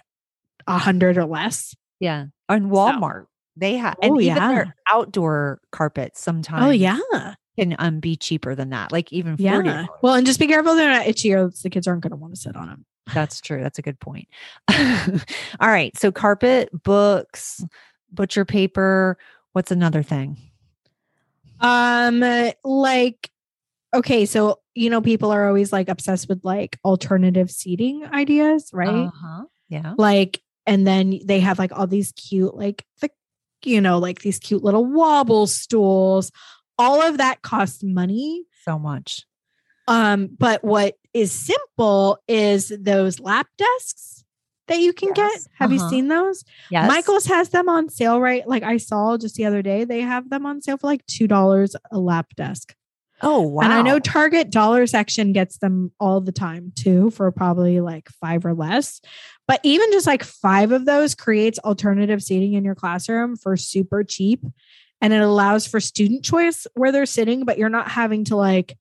a 0.67 0.77
hundred 0.77 1.17
or 1.17 1.25
less. 1.25 1.73
Yeah. 1.99 2.25
And 2.49 2.69
Walmart. 2.71 3.25
They 3.57 3.77
have 3.77 3.95
Oh, 4.01 4.07
and 4.07 4.21
even 4.21 4.37
yeah. 4.37 4.51
their 4.53 4.75
outdoor 4.87 5.59
carpets 5.71 6.21
sometimes 6.21 6.63
Oh 6.65 6.69
yeah. 6.69 6.99
can 7.57 7.75
um, 7.79 7.99
be 7.99 8.15
cheaper 8.15 8.53
than 8.55 8.69
that. 8.69 8.91
Like 8.91 9.11
even 9.11 9.35
Yeah. 9.39 9.61
$40. 9.61 9.87
Well, 10.03 10.13
and 10.13 10.25
just 10.27 10.39
be 10.39 10.45
careful 10.47 10.75
they're 10.75 10.89
not 10.91 11.07
itchy 11.07 11.33
or 11.33 11.49
the 11.63 11.69
kids 11.71 11.87
aren't 11.87 12.01
going 12.01 12.11
to 12.11 12.17
want 12.17 12.33
to 12.35 12.39
sit 12.39 12.55
on 12.55 12.67
them. 12.67 12.85
That's 13.13 13.41
true. 13.41 13.61
That's 13.61 13.79
a 13.79 13.81
good 13.81 13.99
point. 13.99 14.27
All 14.71 15.69
right. 15.69 15.95
So 15.97 16.11
carpet, 16.11 16.69
books, 16.83 17.63
butcher 18.11 18.45
paper. 18.45 19.17
What's 19.53 19.71
another 19.71 20.03
thing? 20.03 20.37
Um, 21.59 22.23
like, 22.63 23.29
okay, 23.93 24.25
so 24.25 24.59
you 24.73 24.89
know, 24.89 25.01
people 25.01 25.31
are 25.31 25.47
always 25.47 25.73
like 25.73 25.89
obsessed 25.89 26.29
with 26.29 26.43
like 26.43 26.77
alternative 26.85 27.51
seating 27.51 28.05
ideas, 28.05 28.69
right? 28.73 29.07
Uh-huh. 29.07 29.45
Yeah. 29.69 29.95
Like, 29.97 30.41
and 30.65 30.87
then 30.87 31.19
they 31.25 31.39
have 31.39 31.59
like 31.59 31.71
all 31.71 31.87
these 31.87 32.11
cute, 32.13 32.55
like 32.55 32.85
the, 33.01 33.09
you 33.63 33.81
know, 33.81 33.99
like 33.99 34.21
these 34.21 34.39
cute 34.39 34.63
little 34.63 34.85
wobble 34.85 35.47
stools. 35.47 36.31
All 36.77 37.01
of 37.01 37.17
that 37.17 37.41
costs 37.41 37.83
money. 37.83 38.45
So 38.63 38.79
much. 38.79 39.25
Um, 39.91 40.29
but 40.39 40.63
what 40.63 40.95
is 41.13 41.31
simple 41.31 42.17
is 42.27 42.71
those 42.79 43.19
lap 43.19 43.47
desks 43.57 44.23
that 44.67 44.79
you 44.79 44.93
can 44.93 45.11
get. 45.11 45.31
Have 45.59 45.71
you 45.73 45.79
Uh-huh. 45.79 45.89
seen 45.89 46.07
those? 46.07 46.45
Yes. 46.69 46.87
Michael's 46.87 47.25
has 47.25 47.49
them 47.49 47.67
on 47.67 47.89
sale, 47.89 48.21
right? 48.21 48.47
Like 48.47 48.63
I 48.63 48.77
saw 48.77 49.17
just 49.17 49.35
the 49.35 49.45
other 49.45 49.61
day, 49.61 49.83
they 49.83 49.99
have 50.01 50.29
them 50.29 50.45
on 50.45 50.61
sale 50.61 50.77
for 50.77 50.87
like 50.87 51.05
two 51.07 51.27
dollars 51.27 51.75
a 51.91 51.99
lap 51.99 52.27
desk. 52.37 52.73
Oh 53.23 53.41
wow! 53.41 53.63
And 53.63 53.73
I 53.73 53.81
know 53.81 53.99
Target 53.99 54.49
dollar 54.49 54.87
section 54.87 55.33
gets 55.33 55.57
them 55.57 55.91
all 55.99 56.21
the 56.21 56.31
time 56.31 56.71
too 56.75 57.11
for 57.11 57.29
probably 57.31 57.81
like 57.81 58.09
five 58.09 58.45
or 58.45 58.53
less. 58.53 59.01
But 59.47 59.59
even 59.63 59.91
just 59.91 60.07
like 60.07 60.23
five 60.23 60.71
of 60.71 60.85
those 60.85 61.13
creates 61.15 61.59
alternative 61.59 62.23
seating 62.23 62.53
in 62.53 62.63
your 62.63 62.73
classroom 62.75 63.35
for 63.35 63.57
super 63.57 64.03
cheap. 64.05 64.43
And 65.01 65.11
it 65.13 65.21
allows 65.21 65.67
for 65.67 65.79
student 65.79 66.23
choice 66.23 66.65
where 66.75 66.91
they're 66.91 67.05
sitting, 67.05 67.43
but 67.43 67.57
you're 67.57 67.69
not 67.69 67.89
having 67.89 68.23
to 68.25 68.35
like 68.35 68.77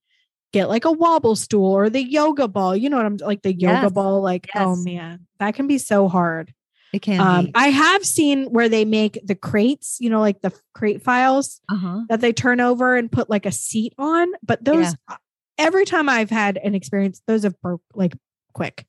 get 0.52 0.68
like 0.68 0.84
a 0.84 0.92
wobble 0.92 1.36
stool 1.36 1.72
or 1.72 1.90
the 1.90 2.02
yoga 2.02 2.48
ball. 2.48 2.74
You 2.76 2.90
know 2.90 2.96
what 2.96 3.06
I'm 3.06 3.16
like 3.18 3.42
the 3.42 3.52
yoga 3.52 3.82
Yes. 3.82 3.92
ball. 3.92 4.20
Like, 4.20 4.48
oh 4.54 4.76
man, 4.76 5.26
that 5.38 5.54
can 5.54 5.66
be 5.66 5.78
so 5.78 6.08
hard. 6.08 6.52
it 6.92 7.02
can 7.02 7.20
Um, 7.20 7.44
be. 7.46 7.52
I 7.54 7.68
have 7.68 8.04
seen 8.04 8.46
where 8.46 8.68
they 8.68 8.84
make 8.84 9.20
the 9.24 9.36
crates, 9.36 9.98
you 10.00 10.10
know, 10.10 10.20
like 10.20 10.40
the 10.42 10.52
crate 10.74 11.02
files 11.02 11.60
uh-huh. 11.68 12.00
that 12.08 12.20
they 12.20 12.32
turn 12.32 12.60
over 12.60 12.96
and 12.96 13.10
put 13.12 13.30
like 13.30 13.46
a 13.46 13.52
seat 13.52 13.94
on. 13.96 14.28
But 14.42 14.64
those, 14.64 14.94
every 15.56 15.84
time 15.84 16.08
I've 16.08 16.30
had 16.30 16.56
an 16.56 16.74
experience, 16.74 17.22
those 17.28 17.44
have 17.44 17.60
broke 17.60 17.82
like 17.94 18.16
quick. 18.54 18.86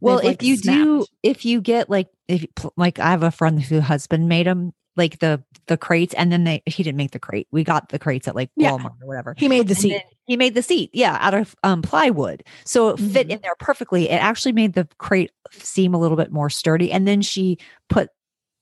Well, 0.00 0.18
They've, 0.18 0.26
if 0.26 0.30
like, 0.30 0.42
you 0.42 0.56
do, 0.58 1.06
if 1.22 1.44
you 1.44 1.60
get 1.62 1.88
like, 1.88 2.08
if 2.28 2.44
like, 2.76 2.98
I 2.98 3.10
have 3.10 3.22
a 3.22 3.30
friend 3.30 3.60
whose 3.62 3.82
husband 3.82 4.28
made 4.28 4.46
them 4.46 4.72
like 4.98 5.20
the 5.20 5.42
the 5.68 5.78
crates, 5.78 6.12
and 6.14 6.30
then 6.30 6.44
they 6.44 6.62
he 6.66 6.82
didn't 6.82 6.96
make 6.98 7.12
the 7.12 7.18
crate. 7.18 7.48
We 7.50 7.64
got 7.64 7.88
the 7.88 7.98
crates 7.98 8.28
at 8.28 8.34
like 8.36 8.50
Yeah. 8.56 8.72
Walmart 8.72 9.00
or 9.02 9.06
whatever. 9.06 9.34
He 9.38 9.48
made 9.48 9.68
the 9.68 9.72
And 9.74 9.78
seat. 9.78 10.02
he 10.26 10.36
made 10.36 10.54
the 10.54 10.62
seat, 10.62 10.90
yeah, 10.92 11.16
out 11.20 11.32
of 11.34 11.54
um, 11.62 11.80
plywood, 11.82 12.42
so 12.64 12.90
it 12.90 12.98
fit 13.00 13.28
Mhm. 13.28 13.30
in 13.30 13.40
there 13.40 13.54
perfectly. 13.58 14.10
It 14.10 14.20
actually 14.22 14.52
made 14.52 14.74
the 14.74 14.86
crate 14.98 15.30
seem 15.52 15.94
a 15.94 15.98
little 15.98 16.16
bit 16.16 16.30
more 16.32 16.50
sturdy. 16.50 16.92
And 16.92 17.08
then 17.08 17.22
she 17.22 17.56
put, 17.88 18.10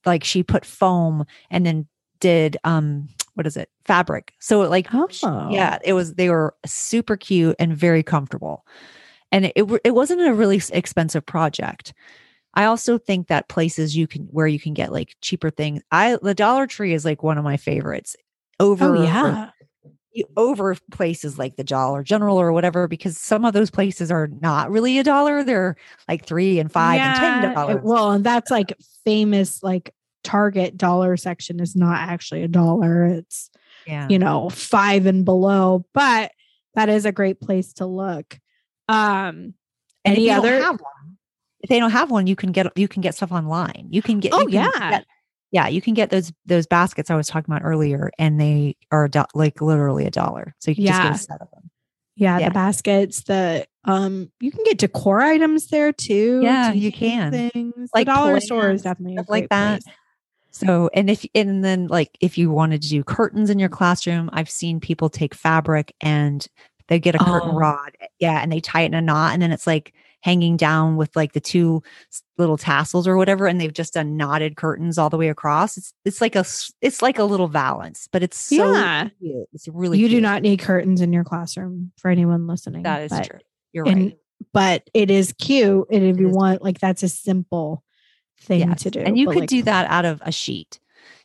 like, 0.04 0.22
she 0.22 0.42
put 0.44 0.64
foam, 0.64 1.24
and 1.50 1.66
then 1.66 1.86
did 2.20 2.56
um, 2.64 3.08
what 3.34 3.46
is 3.46 3.56
it, 3.56 3.68
fabric? 3.84 4.32
So 4.40 4.62
it 4.62 4.70
like 4.70 4.88
Oh. 4.92 5.48
yeah, 5.50 5.78
it 5.84 5.92
was. 5.94 6.14
They 6.14 6.30
were 6.30 6.54
super 6.64 7.16
cute 7.16 7.56
and 7.58 7.76
very 7.76 8.02
comfortable, 8.02 8.64
and 9.32 9.44
it 9.46 9.52
it, 9.56 9.80
it 9.84 9.94
wasn't 9.94 10.22
a 10.22 10.32
really 10.34 10.60
expensive 10.72 11.24
project. 11.26 11.92
I 12.56 12.64
also 12.64 12.98
think 12.98 13.28
that 13.28 13.48
places 13.48 13.96
you 13.96 14.08
can 14.08 14.22
where 14.32 14.48
you 14.48 14.58
can 14.58 14.74
get 14.74 14.90
like 14.90 15.14
cheaper 15.20 15.50
things. 15.50 15.82
I 15.92 16.18
the 16.20 16.34
Dollar 16.34 16.66
Tree 16.66 16.94
is 16.94 17.04
like 17.04 17.22
one 17.22 17.38
of 17.38 17.44
my 17.44 17.56
favorites. 17.58 18.16
Over 18.58 18.96
Oh, 18.96 19.02
yeah. 19.02 19.50
over 20.38 20.74
places 20.90 21.38
like 21.38 21.56
the 21.56 21.64
Dollar 21.64 22.02
General 22.02 22.40
or 22.40 22.50
whatever, 22.50 22.88
because 22.88 23.18
some 23.18 23.44
of 23.44 23.52
those 23.52 23.70
places 23.70 24.10
are 24.10 24.28
not 24.40 24.70
really 24.70 24.98
a 24.98 25.04
dollar. 25.04 25.44
They're 25.44 25.76
like 26.08 26.24
three 26.24 26.58
and 26.58 26.72
five 26.72 26.98
and 27.00 27.20
ten 27.20 27.54
dollars. 27.54 27.80
Well, 27.82 28.12
and 28.12 28.24
that's 28.24 28.50
like 28.50 28.72
famous, 29.04 29.62
like 29.62 29.94
Target 30.24 30.78
dollar 30.78 31.18
section 31.18 31.60
is 31.60 31.76
not 31.76 31.98
actually 31.98 32.42
a 32.42 32.48
dollar. 32.48 33.04
It's, 33.04 33.50
yeah. 33.86 34.08
you 34.08 34.18
know, 34.18 34.48
five 34.48 35.04
and 35.04 35.24
below, 35.26 35.84
but 35.92 36.32
that 36.74 36.88
is 36.88 37.04
a 37.04 37.12
great 37.12 37.38
place 37.38 37.74
to 37.74 37.84
look. 37.86 38.38
Um, 38.88 39.52
And 40.06 40.16
any 40.16 40.30
other? 40.30 40.62
If 41.66 41.68
they 41.68 41.80
don't 41.80 41.90
have 41.90 42.12
one, 42.12 42.28
you 42.28 42.36
can 42.36 42.52
get 42.52 42.66
you 42.78 42.86
can 42.86 43.00
get 43.02 43.16
stuff 43.16 43.32
online. 43.32 43.88
You 43.90 44.00
can 44.02 44.20
get. 44.20 44.32
Oh, 44.32 44.44
can 44.44 44.50
yeah. 44.50 44.90
get- 44.90 45.06
yeah. 45.50 45.66
You 45.66 45.80
can 45.80 45.94
get 45.94 46.10
those 46.10 46.32
those 46.44 46.66
baskets 46.68 47.10
I 47.10 47.16
was 47.16 47.26
talking 47.26 47.52
about 47.52 47.64
earlier, 47.64 48.10
and 48.20 48.40
they 48.40 48.76
are 48.92 49.08
do- 49.08 49.24
like 49.34 49.60
literally 49.60 50.06
a 50.06 50.10
dollar. 50.10 50.54
So 50.60 50.70
you 50.70 50.76
can 50.76 50.86
just 50.86 50.98
get 51.02 51.04
Yeah. 51.08 51.14
a 51.14 51.18
set 51.18 51.40
of 51.42 51.50
them. 51.50 51.70
yeah, 52.14 52.38
yeah. 52.38 52.48
the 52.48 52.54
baskets, 52.54 53.24
the 53.24 53.66
um, 53.84 54.30
you 54.40 54.52
can 54.52 54.62
get 54.64 54.78
decor 54.78 55.20
items 55.20 55.66
there 55.68 55.92
too. 55.92 56.40
Yeah, 56.42 56.72
you 56.72 56.92
can. 56.92 57.32
Things. 57.32 57.90
Like 57.92 58.06
the 58.06 58.12
dollar 58.14 58.38
store 58.40 58.70
is 58.70 58.82
definitely 58.82 59.18
like 59.28 59.48
that. 59.48 59.82
place. 59.82 59.94
So, 60.50 60.88
and 60.94 61.10
if 61.10 61.26
and 61.34 61.64
then 61.64 61.88
like 61.88 62.16
if 62.20 62.38
you 62.38 62.50
wanted 62.50 62.80
to 62.82 62.88
do 62.88 63.02
curtains 63.04 63.50
in 63.50 63.58
your 63.58 63.68
classroom, 63.68 64.30
I've 64.32 64.48
seen 64.50 64.78
people 64.80 65.10
take 65.10 65.34
fabric 65.34 65.94
and 66.00 66.46
they 66.88 66.98
get 67.00 67.14
a 67.14 67.18
curtain 67.18 67.50
Oh. 67.52 67.58
rod, 67.58 67.96
yeah, 68.20 68.40
and 68.42 68.50
they 68.52 68.60
tie 68.60 68.82
it 68.82 68.86
in 68.86 68.94
a 68.94 69.02
knot, 69.02 69.32
and 69.32 69.42
then 69.42 69.52
it's 69.52 69.66
like 69.66 69.92
hanging 70.20 70.56
down 70.56 70.96
with 70.96 71.14
like 71.14 71.32
the 71.32 71.40
two 71.40 71.82
little 72.38 72.56
tassels 72.56 73.06
or 73.06 73.16
whatever, 73.16 73.46
and 73.46 73.60
they've 73.60 73.72
just 73.72 73.94
done 73.94 74.16
knotted 74.16 74.56
curtains 74.56 74.98
all 74.98 75.10
the 75.10 75.16
way 75.16 75.28
across. 75.28 75.76
It's 75.76 75.92
it's 76.04 76.20
like 76.20 76.34
a 76.36 76.44
it's 76.80 77.02
like 77.02 77.18
a 77.18 77.24
little 77.24 77.48
valance, 77.48 78.08
but 78.10 78.22
it's 78.22 78.36
so 78.36 78.72
Yeah. 78.72 79.08
cute. 79.20 79.48
It's 79.52 79.68
really 79.68 79.98
you 79.98 80.08
do 80.08 80.20
not 80.20 80.42
need 80.42 80.58
curtains 80.60 81.00
in 81.00 81.12
your 81.12 81.24
classroom 81.24 81.92
for 81.98 82.10
anyone 82.10 82.46
listening. 82.46 82.82
That 82.82 83.02
is 83.02 83.10
but, 83.10 83.24
true. 83.26 83.38
You're 83.72 83.86
and- 83.88 84.02
right. 84.06 84.18
But 84.52 84.88
it 84.92 85.10
is 85.10 85.32
cute. 85.32 85.86
And 85.90 86.04
if 86.04 86.16
It 86.16 86.20
you 86.20 86.28
want, 86.28 86.62
like, 86.62 86.78
that's 86.78 87.02
a 87.02 87.08
simple 87.08 87.82
thing 88.38 88.68
Yes. 88.68 88.82
to 88.82 88.90
do. 88.90 89.00
and 89.00 89.16
you 89.18 89.28
could 89.28 89.36
like, 89.40 89.48
do 89.48 89.62
that 89.62 89.90
out 89.90 90.04
of 90.04 90.20
a 90.26 90.30
sheet. 90.30 90.78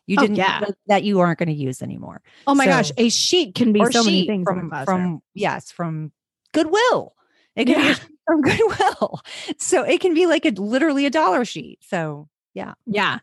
You 0.08 0.16
Oh, 0.18 0.22
didn't 0.22 0.38
yeah. 0.38 0.62
that- 0.88 1.04
you 1.04 1.20
aren't 1.20 1.38
going 1.38 1.50
to 1.50 1.54
use 1.54 1.82
anymore. 1.82 2.22
Oh 2.48 2.56
my 2.56 2.66
gosh, 2.66 2.92
a 2.98 3.10
sheet 3.10 3.54
can 3.56 3.74
be 3.74 3.86
so 3.92 4.04
many 4.06 4.26
things 4.26 4.46
from 4.46 4.70
from 4.86 5.22
yes 5.34 5.72
from 5.72 6.14
Goodwill. 6.54 7.14
It 7.58 7.66
can 7.66 7.76
be 7.82 7.88
Yeah. 7.88 7.94
sheet 7.96 8.08
from 8.32 8.42
Goodwill, 8.42 9.22
so 9.58 9.84
it 9.84 10.00
can 10.00 10.14
be 10.14 10.26
like 10.26 10.46
a 10.46 10.52
literally 10.52 11.06
a 11.06 11.10
dollar 11.10 11.44
sheet. 11.46 11.80
So 11.82 12.30
yeah, 12.54 12.74
yeah. 12.86 13.20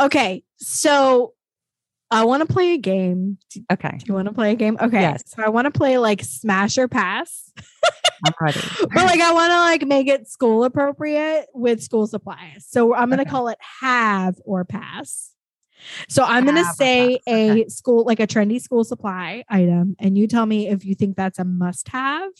Okay. 0.00 0.42
So 0.58 1.34
I 2.10 2.24
want 2.24 2.46
to 2.46 2.52
play 2.52 2.72
a 2.74 2.78
game. 2.78 3.38
Okay. 3.70 3.96
Do 3.98 4.04
you 4.06 4.14
want 4.14 4.28
to 4.28 4.34
play 4.34 4.52
a 4.52 4.54
game? 4.54 4.78
Okay. 4.80 5.00
Yes. 5.02 5.24
So 5.26 5.42
I 5.42 5.48
want 5.50 5.66
to 5.66 5.70
play 5.70 5.98
like 5.98 6.22
smash 6.22 6.78
or 6.78 6.88
pass. 6.88 7.52
I'm 8.24 8.32
ready. 8.40 8.60
but 8.80 9.04
like 9.04 9.20
I 9.20 9.32
want 9.32 9.50
to 9.52 9.56
like 9.56 9.86
make 9.86 10.08
it 10.08 10.28
school 10.28 10.64
appropriate 10.64 11.46
with 11.54 11.82
school 11.82 12.06
supplies. 12.06 12.66
So 12.66 12.94
I'm 12.94 13.08
going 13.08 13.18
to 13.18 13.22
Okay. 13.22 13.30
call 13.30 13.48
it 13.48 13.58
have 13.82 14.36
or 14.44 14.64
pass. 14.64 15.32
So 16.08 16.24
I'm 16.24 16.44
going 16.44 16.56
to 16.56 16.64
say 16.74 17.20
a 17.28 17.50
okay. 17.50 17.68
school 17.68 18.04
like 18.04 18.18
a 18.20 18.26
trendy 18.26 18.60
school 18.60 18.82
supply 18.84 19.44
item 19.48 19.94
and 20.00 20.18
you 20.18 20.26
tell 20.26 20.46
me 20.46 20.68
if 20.68 20.84
you 20.84 20.94
think 20.94 21.16
that's 21.16 21.38
a 21.38 21.44
must 21.44 21.88
have 21.88 22.30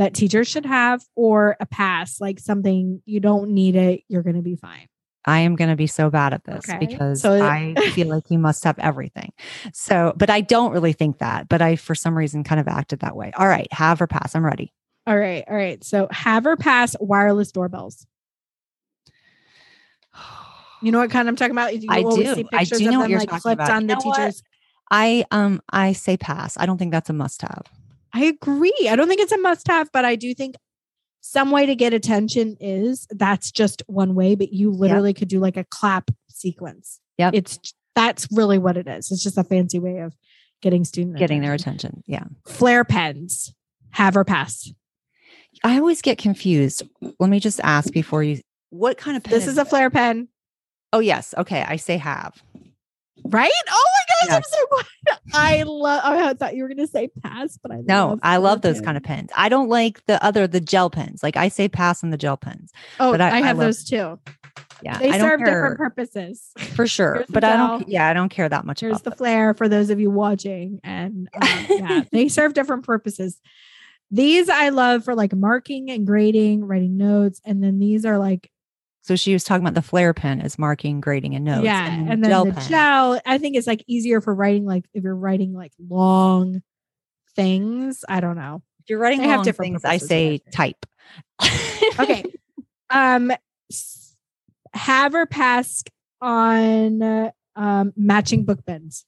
that 0.00 0.14
teachers 0.14 0.48
should 0.48 0.64
have 0.66 1.02
or 1.14 1.56
a 1.60 1.66
pass 1.66 2.20
like 2.20 2.40
something 2.40 3.02
you 3.04 3.20
don't 3.20 3.50
need 3.50 3.76
it 3.76 4.00
you're 4.08 4.22
going 4.22 4.36
to 4.36 4.42
be 4.42 4.56
fine. 4.56 4.86
I 5.26 5.40
am 5.40 5.54
going 5.54 5.68
to 5.68 5.76
be 5.76 5.86
so 5.86 6.08
bad 6.08 6.32
at 6.32 6.44
this 6.44 6.66
Okay. 6.66 6.78
because 6.78 7.20
So- 7.20 7.42
I 7.42 7.74
feel 7.92 8.08
like 8.08 8.24
you 8.30 8.38
must 8.38 8.64
have 8.64 8.78
everything. 8.78 9.30
So, 9.74 10.14
but 10.16 10.30
I 10.30 10.40
don't 10.40 10.72
really 10.72 10.94
think 10.94 11.18
that. 11.18 11.46
But 11.50 11.60
I, 11.60 11.76
for 11.76 11.94
some 11.94 12.16
reason, 12.16 12.42
kind 12.42 12.58
of 12.58 12.66
acted 12.68 13.00
that 13.00 13.14
way. 13.14 13.30
All 13.36 13.46
right, 13.46 13.70
have 13.72 14.00
or 14.00 14.06
pass. 14.06 14.34
I'm 14.34 14.44
ready. 14.44 14.72
All 15.06 15.16
right, 15.18 15.44
all 15.46 15.54
right. 15.56 15.84
So 15.84 16.08
have 16.10 16.46
or 16.46 16.56
pass 16.56 16.96
wireless 16.98 17.52
doorbells. 17.52 18.06
You 20.82 20.92
know 20.92 20.98
what 21.00 21.10
kind 21.10 21.28
I'm 21.28 21.36
talking 21.36 21.50
about? 21.50 21.76
You 21.78 21.88
I 21.90 21.98
always 22.00 22.16
do. 22.26 22.34
see 22.36 22.44
I 22.54 22.58
pictures 22.60 22.78
do 22.78 22.86
of 22.86 22.92
know 22.92 22.98
what 23.00 23.02
them, 23.04 23.10
you're 23.10 23.20
like 23.20 23.28
talking 23.28 23.40
flipped 23.42 23.60
about. 23.60 23.70
on 23.76 23.82
You 23.82 23.88
the 23.88 23.94
know 23.96 24.00
what? 24.02 24.16
teachers. 24.16 24.42
I 24.90 25.24
um 25.30 25.60
I 25.70 25.92
say 25.92 26.16
pass. 26.16 26.56
I 26.56 26.64
don't 26.64 26.78
think 26.78 26.90
that's 26.90 27.10
a 27.10 27.12
must 27.12 27.42
have. 27.42 27.64
I 28.12 28.24
agree. 28.24 28.88
I 28.88 28.96
don't 28.96 29.08
think 29.08 29.20
it's 29.20 29.32
a 29.32 29.38
must 29.38 29.68
have, 29.68 29.90
but 29.92 30.04
I 30.04 30.16
do 30.16 30.34
think 30.34 30.56
some 31.20 31.50
way 31.50 31.66
to 31.66 31.74
get 31.74 31.92
attention 31.92 32.56
is 32.60 33.06
that's 33.10 33.50
just 33.50 33.82
one 33.86 34.14
way, 34.14 34.34
but 34.34 34.52
you 34.52 34.70
literally 34.70 35.12
could 35.12 35.28
do 35.28 35.38
like 35.38 35.56
a 35.56 35.64
clap 35.64 36.10
sequence. 36.28 37.00
Yeah. 37.18 37.30
It's 37.32 37.58
that's 37.94 38.26
really 38.32 38.58
what 38.58 38.76
it 38.76 38.86
is. 38.86 39.10
It's 39.10 39.22
just 39.22 39.36
a 39.38 39.44
fancy 39.44 39.78
way 39.78 39.98
of 39.98 40.16
getting 40.62 40.84
student 40.84 41.18
Getting 41.18 41.42
their 41.42 41.54
attention. 41.54 42.02
Yeah. 42.06 42.24
Flair 42.46 42.84
pens, 42.84 43.54
have 43.90 44.16
or 44.16 44.24
pass. 44.24 44.72
I 45.62 45.78
always 45.78 46.00
get 46.00 46.16
confused. 46.18 46.82
Let 47.18 47.28
me 47.28 47.40
just 47.40 47.60
ask 47.62 47.92
before 47.92 48.22
you 48.22 48.40
what 48.70 48.96
kind 48.96 49.16
of 49.16 49.24
pen 49.24 49.34
This 49.34 49.46
is 49.46 49.58
a 49.58 49.64
flair 49.64 49.90
pen, 49.90 50.28
Oh 50.92 50.98
yes. 50.98 51.34
Okay. 51.38 51.64
I 51.66 51.76
say 51.76 51.96
have. 51.96 52.42
Right? 53.24 53.50
Oh 53.70 53.86
my 53.94 54.26
gosh, 54.28 54.36
I'm 54.36 54.42
so 54.42 54.66
glad. 54.70 55.18
I 55.34 55.62
love 55.64 56.00
I 56.04 56.34
thought 56.34 56.54
you 56.56 56.62
were 56.62 56.68
gonna 56.68 56.86
say 56.86 57.08
pass, 57.22 57.58
but 57.62 57.70
I 57.72 57.80
No, 57.86 58.08
love 58.10 58.20
I 58.22 58.36
love 58.38 58.62
those 58.62 58.80
kind 58.80 58.96
of 58.96 59.02
pens. 59.02 59.30
I 59.36 59.48
don't 59.48 59.68
like 59.68 60.04
the 60.06 60.22
other 60.24 60.46
the 60.46 60.60
gel 60.60 60.90
pens. 60.90 61.22
Like 61.22 61.36
I 61.36 61.48
say 61.48 61.68
pass 61.68 62.02
on 62.04 62.10
the 62.10 62.16
gel 62.16 62.36
pens. 62.36 62.72
Oh, 62.98 63.12
but 63.12 63.20
I, 63.20 63.28
I- 63.28 63.32
I 63.36 63.40
have 63.42 63.58
love- 63.58 63.66
those 63.68 63.84
too. 63.84 64.18
Yeah. 64.82 64.96
They 64.98 65.10
I 65.10 65.18
don't 65.18 65.28
serve 65.28 65.40
care 65.40 65.46
different 65.46 65.76
purposes. 65.78 66.50
for 66.74 66.86
sure. 66.86 67.24
But 67.28 67.44
I 67.44 67.56
don't 67.56 67.86
yeah, 67.88 68.06
I 68.08 68.12
don't 68.14 68.30
care 68.30 68.48
that 68.48 68.64
much 68.64 68.80
Here's 68.80 68.92
about 68.92 69.04
the 69.04 69.10
them. 69.10 69.16
flair 69.18 69.54
for 69.54 69.68
those 69.68 69.90
of 69.90 70.00
you 70.00 70.10
watching. 70.10 70.80
And 70.82 71.28
um, 71.34 71.48
yeah, 71.70 72.02
they 72.10 72.28
serve 72.28 72.54
different 72.54 72.84
purposes. 72.84 73.40
These 74.10 74.48
I 74.48 74.70
love 74.70 75.04
for 75.04 75.14
like 75.14 75.34
marking 75.34 75.90
and 75.90 76.06
grading, 76.06 76.64
writing 76.64 76.96
notes. 76.96 77.40
And 77.44 77.62
then 77.62 77.78
these 77.78 78.04
are 78.04 78.18
like, 78.18 78.50
So 79.02 79.16
she 79.16 79.32
was 79.32 79.44
talking 79.44 79.62
about 79.62 79.74
the 79.74 79.82
flair 79.82 80.12
pen 80.12 80.40
as 80.40 80.58
marking, 80.58 81.00
grading, 81.00 81.34
and 81.34 81.44
notes. 81.44 81.64
yeah. 81.64 81.86
then 81.86 82.08
And 82.10 82.24
then 82.24 82.30
gel 82.30 82.44
the 82.44 82.52
pen. 82.52 82.68
gel, 82.68 83.20
I 83.24 83.38
think 83.38 83.56
it's 83.56 83.66
like 83.66 83.82
easier 83.86 84.20
for 84.20 84.34
writing, 84.34 84.66
like 84.66 84.84
if 84.92 85.02
you're 85.02 85.16
writing 85.16 85.54
like 85.54 85.72
long 85.88 86.62
things. 87.34 88.04
I 88.08 88.20
don't 88.20 88.36
know. 88.36 88.62
If 88.80 88.90
you're 88.90 88.98
writing 88.98 89.20
They 89.20 89.28
have 89.28 89.42
different 89.42 89.72
things, 89.72 89.84
I 89.84 89.96
say 89.98 90.38
type. 90.52 90.86
Okay. 91.98 92.24
um, 92.90 93.32
have 94.74 95.14
or 95.14 95.26
pass 95.26 95.82
on 96.20 97.02
uh, 97.02 97.30
um, 97.56 97.92
matching 97.96 98.44
book 98.44 98.64
bins. 98.64 99.04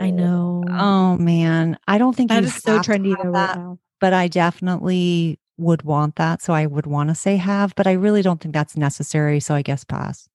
I 0.00 0.10
know. 0.10 0.64
Oh 0.68 1.16
man, 1.16 1.78
I 1.88 1.98
don't 1.98 2.14
think 2.14 2.30
that 2.30 2.44
is 2.44 2.54
so 2.54 2.78
trendy 2.78 3.16
though 3.20 3.30
right 3.30 3.56
now. 3.56 3.78
but 4.00 4.12
I 4.12 4.28
definitely 4.28 5.38
would 5.58 5.82
want 5.82 6.16
that. 6.16 6.40
So 6.40 6.54
I 6.54 6.66
would 6.66 6.86
want 6.86 7.10
to 7.10 7.14
say 7.14 7.36
have, 7.36 7.74
but 7.74 7.86
I 7.86 7.92
really 7.92 8.22
don't 8.22 8.40
think 8.40 8.54
that's 8.54 8.76
necessary. 8.76 9.40
So 9.40 9.54
I 9.54 9.62
guess 9.62 9.84
pass. 9.84 10.28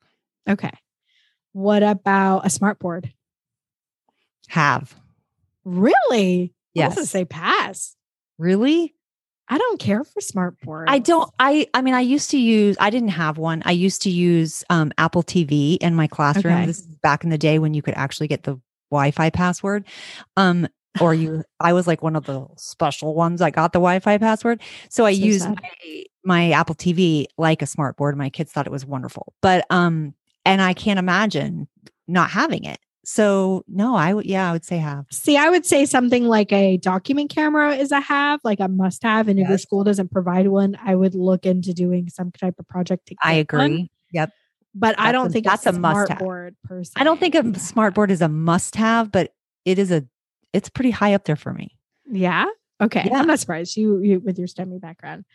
Okay. 0.48 0.72
What 1.54 1.82
about 1.82 2.46
a 2.46 2.50
smart 2.50 2.80
board? 2.80 3.12
Have. 4.50 4.96
Really? 5.64 6.54
Yes. 6.74 6.96
gonna 6.96 7.08
say 7.08 7.26
pass. 7.26 7.96
Really? 8.38 8.94
I 9.48 9.58
don't 9.58 9.80
care 9.80 10.04
for 10.04 10.22
smart 10.22 10.60
boards. 10.62 10.90
I 10.92 11.00
don't 11.00 11.30
I 11.40 11.68
I 11.74 11.82
mean 11.82 11.94
I 11.94 12.02
used 12.02 12.32
to 12.32 12.38
use 12.38 12.76
I 12.80 12.90
didn't 12.90 13.10
have 13.10 13.38
one. 13.38 13.62
I 13.66 13.72
used 13.72 14.02
to 14.04 14.10
use 14.10 14.64
um 14.70 14.92
Apple 14.98 15.24
TV 15.24 15.78
in 15.78 15.96
my 15.96 16.08
classroom. 16.08 16.54
Okay. 16.54 16.66
This 16.66 16.80
is 16.80 16.88
back 17.04 17.24
in 17.24 17.30
the 17.30 17.38
day 17.38 17.60
when 17.60 17.74
you 17.74 17.82
could 17.82 17.94
actually 17.96 18.28
get 18.28 18.44
the 18.44 18.60
Wi-Fi 18.90 19.30
password. 19.30 19.86
Um 20.38 20.68
or 21.02 21.14
you 21.14 21.44
I 21.60 21.74
was 21.74 21.88
like 21.88 22.02
one 22.02 22.16
of 22.16 22.26
the 22.26 22.46
special 22.58 23.16
ones 23.16 23.42
I 23.42 23.50
got 23.50 23.74
the 23.74 23.80
Wi-Fi 23.80 24.18
password. 24.18 24.62
So 24.90 25.06
I 25.06 25.12
So 25.14 25.24
used 25.26 25.48
my, 25.50 26.04
my 26.24 26.52
Apple 26.52 26.76
TV 26.76 27.26
like 27.38 27.62
a 27.62 27.66
smart 27.66 27.98
board. 27.98 28.18
My 28.18 28.30
kids 28.30 28.52
thought 28.52 28.68
it 28.68 28.72
was 28.72 28.86
wonderful. 28.86 29.34
But 29.42 29.66
um 29.70 30.14
and 30.46 30.62
I 30.62 30.74
can't 30.74 31.00
imagine 31.00 31.68
not 32.08 32.30
having 32.30 32.64
it. 32.66 32.80
So 33.06 33.64
no, 33.68 33.96
I 33.96 34.14
would 34.14 34.26
yeah, 34.26 34.50
I 34.50 34.54
would 34.54 34.64
say 34.64 34.78
have. 34.78 35.06
See, 35.12 35.36
I 35.36 35.50
would 35.50 35.66
say 35.66 35.86
something 35.86 36.26
like 36.26 36.52
a 36.54 36.78
document 36.78 37.30
camera 37.34 37.76
is 37.76 37.92
a 37.92 38.00
have, 38.00 38.40
like 38.44 38.60
a 38.62 38.68
must 38.70 39.04
have. 39.04 39.28
And 39.28 39.40
if 39.40 39.50
your 39.50 39.58
school 39.58 39.84
doesn't 39.84 40.12
provide 40.12 40.48
one, 40.48 40.78
I 40.82 40.96
would 40.96 41.14
look 41.16 41.46
into 41.46 41.74
doing 41.74 42.08
some 42.10 42.32
type 42.32 42.56
of 42.60 42.68
project 42.68 43.08
to 43.08 43.16
I 43.22 43.36
get 43.44 43.54
one. 43.54 43.66
agree. 43.66 43.92
Yep. 44.12 44.30
But 44.76 44.96
I 44.98 45.12
don't 45.12 45.28
a- 45.28 45.30
think 45.32 45.46
that's 45.46 45.66
a 45.66 45.74
must 45.74 46.10
have. 46.10 46.20
board 46.20 46.56
person. 46.64 46.94
I 46.96 47.04
don't 47.04 47.20
think 47.20 47.36
a 47.36 47.60
smart 47.60 47.94
board 47.94 48.10
is 48.10 48.22
a 48.22 48.30
must 48.30 48.76
have, 48.76 49.12
but 49.12 49.34
it 49.66 49.78
is 49.80 49.92
a 49.92 50.06
it's 50.54 50.70
pretty 50.70 50.92
high 50.92 51.14
up 51.14 51.26
there 51.26 51.36
for 51.36 51.54
me. 51.54 51.78
Yeah. 52.10 52.46
Okay. 52.82 53.08
Yeah. 53.10 53.20
I'm 53.20 53.28
not 53.28 53.40
surprised 53.40 53.76
you, 53.78 54.00
you 54.02 54.20
with 54.20 54.38
your 54.38 54.48
STEMI 54.48 54.80
background. 54.80 55.26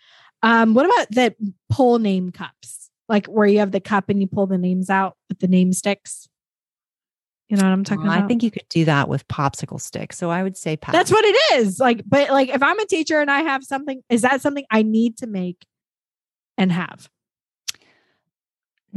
Um, 0.42 0.74
what 0.74 0.86
about 0.86 1.10
the 1.10 1.34
pull 1.68 1.98
name 1.98 2.30
cups? 2.30 2.90
Like 3.08 3.26
where 3.26 3.46
you 3.46 3.58
have 3.58 3.72
the 3.72 3.80
cup 3.80 4.08
and 4.08 4.20
you 4.20 4.26
pull 4.26 4.46
the 4.46 4.58
names 4.58 4.90
out 4.90 5.16
with 5.28 5.40
the 5.40 5.48
name 5.48 5.72
sticks. 5.72 6.28
You 7.48 7.56
know 7.56 7.64
what 7.64 7.72
I'm 7.72 7.84
talking 7.84 8.04
about? 8.04 8.22
I 8.22 8.26
think 8.26 8.42
you 8.42 8.50
could 8.50 8.68
do 8.68 8.84
that 8.84 9.08
with 9.08 9.26
popsicle 9.28 9.80
sticks. 9.80 10.18
So 10.18 10.30
I 10.30 10.42
would 10.42 10.56
say 10.56 10.76
pass. 10.76 10.92
that's 10.92 11.10
what 11.10 11.24
it 11.24 11.36
is. 11.54 11.80
Like, 11.80 12.02
but 12.06 12.28
like 12.28 12.50
if 12.50 12.62
I'm 12.62 12.78
a 12.78 12.84
teacher 12.84 13.20
and 13.20 13.30
I 13.30 13.40
have 13.40 13.64
something, 13.64 14.02
is 14.10 14.20
that 14.22 14.42
something 14.42 14.64
I 14.70 14.82
need 14.82 15.16
to 15.18 15.26
make 15.26 15.64
and 16.58 16.70
have? 16.70 17.08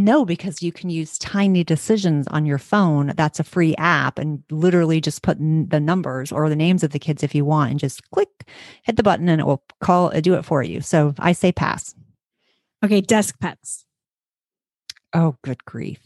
No, 0.03 0.25
because 0.25 0.61
you 0.61 0.71
can 0.71 0.89
use 0.89 1.17
tiny 1.17 1.63
decisions 1.63 2.27
on 2.27 2.45
your 2.45 2.57
phone. 2.57 3.13
That's 3.15 3.39
a 3.39 3.43
free 3.43 3.75
app 3.77 4.17
and 4.17 4.43
literally 4.49 4.99
just 4.99 5.21
put 5.21 5.37
the 5.37 5.79
numbers 5.79 6.31
or 6.31 6.49
the 6.49 6.55
names 6.55 6.83
of 6.83 6.91
the 6.91 6.99
kids 6.99 7.23
if 7.23 7.35
you 7.35 7.45
want 7.45 7.71
and 7.71 7.79
just 7.79 8.09
click, 8.11 8.47
hit 8.83 8.97
the 8.97 9.03
button 9.03 9.29
and 9.29 9.39
it 9.39 9.45
will 9.45 9.63
call 9.79 10.07
uh, 10.15 10.19
do 10.19 10.33
it 10.33 10.43
for 10.43 10.63
you. 10.63 10.81
So 10.81 11.13
I 11.19 11.31
say 11.33 11.51
pass. 11.51 11.95
Okay, 12.83 13.01
desk 13.01 13.35
pets. 13.39 13.85
Oh, 15.13 15.37
good 15.43 15.63
grief. 15.65 15.99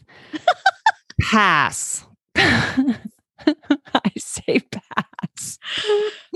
pass. 1.20 2.04
I 2.36 2.96
say 4.18 4.60
pass. 4.70 5.05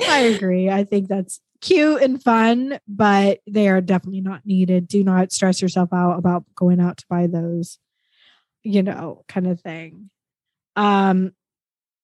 I 0.08 0.20
agree. 0.20 0.70
I 0.70 0.84
think 0.84 1.08
that's 1.08 1.40
cute 1.60 2.02
and 2.02 2.22
fun, 2.22 2.78
but 2.88 3.40
they 3.46 3.68
are 3.68 3.80
definitely 3.80 4.20
not 4.22 4.46
needed. 4.46 4.88
Do 4.88 5.04
not 5.04 5.32
stress 5.32 5.60
yourself 5.60 5.92
out 5.92 6.18
about 6.18 6.44
going 6.54 6.80
out 6.80 6.96
to 6.98 7.04
buy 7.08 7.26
those, 7.26 7.78
you 8.62 8.82
know, 8.82 9.24
kind 9.28 9.46
of 9.46 9.60
thing. 9.60 10.10
Um 10.76 11.32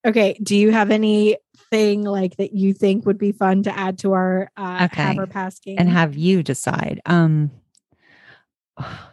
okay, 0.06 0.38
do 0.42 0.56
you 0.56 0.70
have 0.72 0.90
anything 0.90 2.02
like 2.04 2.36
that 2.36 2.52
you 2.52 2.72
think 2.72 3.06
would 3.06 3.18
be 3.18 3.32
fun 3.32 3.62
to 3.64 3.76
add 3.76 3.98
to 4.00 4.12
our 4.12 4.50
uh 4.56 4.88
Okay. 4.92 5.02
have 5.02 5.18
or 5.18 5.26
pass 5.26 5.58
game? 5.58 5.78
and 5.78 5.88
have 5.88 6.16
you 6.16 6.42
decide. 6.42 7.00
Um 7.06 7.50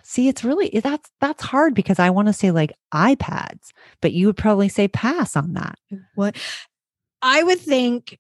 see 0.02 0.28
it's 0.28 0.44
really 0.44 0.82
that's 0.84 1.10
that's 1.22 1.44
hard 1.44 1.74
because 1.74 1.98
I 2.00 2.10
want 2.10 2.28
to 2.28 2.34
say 2.34 2.52
like 2.52 2.74
iPads, 2.94 3.70
but 4.02 4.12
you 4.12 4.28
would 4.28 4.38
probably 4.38 4.68
say 4.70 4.88
pass 4.88 5.36
on 5.38 5.54
that. 5.54 5.80
what 6.16 6.36
I 7.24 7.42
would 7.42 7.60
think 7.60 8.20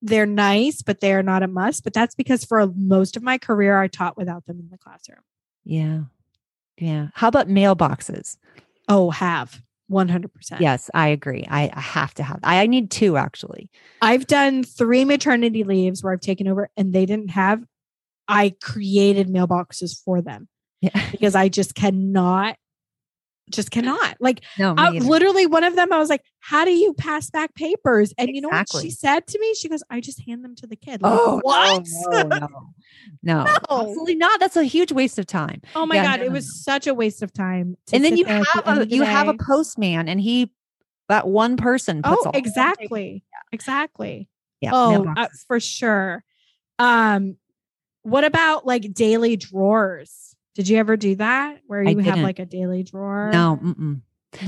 they're 0.00 0.26
nice, 0.26 0.80
but 0.82 1.00
they 1.00 1.12
are 1.12 1.22
not 1.22 1.42
a 1.42 1.48
must. 1.48 1.82
But 1.84 1.92
that's 1.92 2.14
because 2.14 2.44
for 2.44 2.66
most 2.76 3.16
of 3.16 3.22
my 3.22 3.36
career, 3.38 3.78
I 3.78 3.88
taught 3.88 4.16
without 4.16 4.46
them 4.46 4.60
in 4.60 4.68
the 4.70 4.78
classroom. 4.78 5.20
Yeah. 5.64 6.02
Yeah. 6.78 7.08
How 7.14 7.28
about 7.28 7.48
mailboxes? 7.48 8.36
Oh, 8.88 9.10
have 9.10 9.62
100%. 9.90 10.60
Yes, 10.60 10.90
I 10.94 11.08
agree. 11.08 11.46
I, 11.48 11.70
I 11.72 11.80
have 11.80 12.14
to 12.14 12.22
have. 12.22 12.40
I, 12.42 12.62
I 12.62 12.66
need 12.66 12.90
two 12.90 13.16
actually. 13.16 13.70
I've 14.02 14.26
done 14.26 14.62
three 14.62 15.04
maternity 15.04 15.64
leaves 15.64 16.02
where 16.02 16.12
I've 16.12 16.20
taken 16.20 16.48
over 16.48 16.68
and 16.76 16.92
they 16.92 17.06
didn't 17.06 17.30
have. 17.30 17.64
I 18.28 18.54
created 18.62 19.28
mailboxes 19.28 20.02
for 20.02 20.20
them 20.22 20.48
Yeah. 20.80 20.98
because 21.10 21.34
I 21.34 21.48
just 21.48 21.74
cannot, 21.74 22.56
just 23.50 23.70
cannot. 23.70 24.16
Like, 24.20 24.42
No, 24.58 24.74
I, 24.76 24.90
literally, 24.90 25.46
one 25.46 25.64
of 25.64 25.76
them, 25.76 25.92
I 25.92 25.98
was 25.98 26.08
like, 26.08 26.22
How 26.40 26.64
do 26.64 26.70
you 26.70 26.94
pass 26.94 27.30
back 27.30 27.54
papers? 27.54 28.12
And 28.18 28.30
you 28.34 28.40
know 28.40 28.48
what 28.48 28.68
she 28.80 28.90
said 28.90 29.26
to 29.28 29.38
me? 29.38 29.54
She 29.54 29.68
goes, 29.68 29.82
I 29.90 30.00
just 30.00 30.20
hand 30.26 30.44
them 30.44 30.54
to 30.56 30.66
the 30.66 30.76
kid. 30.76 31.02
Like, 31.02 31.12
Oh 31.14 31.40
what? 31.42 31.82
No, 32.10 32.22
no, 32.22 32.38
no, 32.38 32.48
no, 33.22 33.46
absolutely 33.70 34.14
not. 34.14 34.40
That's 34.40 34.56
a 34.56 34.64
huge 34.64 34.92
waste 34.92 35.18
of 35.18 35.26
time. 35.26 35.60
Oh 35.74 35.86
my 35.86 35.96
Yeah, 35.96 36.16
God. 36.16 36.20
it 36.20 36.32
was 36.32 36.62
such 36.64 36.86
a 36.86 36.94
waste 36.94 37.22
of 37.22 37.32
time. 37.32 37.76
and 37.92 38.04
then 38.04 38.16
you 38.16 38.24
at 38.26 38.40
the 38.40 38.62
have 38.64 38.78
a 38.78 38.88
you 38.88 39.02
have 39.02 39.28
a 39.28 39.34
postman, 39.34 40.08
and 40.08 40.20
he 40.20 40.52
that 41.08 41.28
one 41.28 41.56
person 41.56 42.02
puts 42.02 42.26
Oh, 42.26 42.30
exactly. 42.34 43.24
Exactly. 43.52 44.28
Yeah. 44.60 44.70
Oh, 44.72 45.12
uh, 45.16 45.28
for 45.46 45.60
sure. 45.60 46.24
Um, 46.78 47.36
what 48.02 48.24
about 48.24 48.66
like 48.66 48.92
daily 48.94 49.36
drawers? 49.36 50.34
Did 50.54 50.68
you 50.68 50.78
ever 50.78 50.96
do 50.96 51.16
that 51.16 51.60
where 51.66 51.82
you 51.82 51.98
have 51.98 52.18
like 52.18 52.38
a 52.38 52.46
daily 52.46 52.82
drawer? 52.82 53.30
no. 53.32 53.58
Mm-mm. 53.62 54.00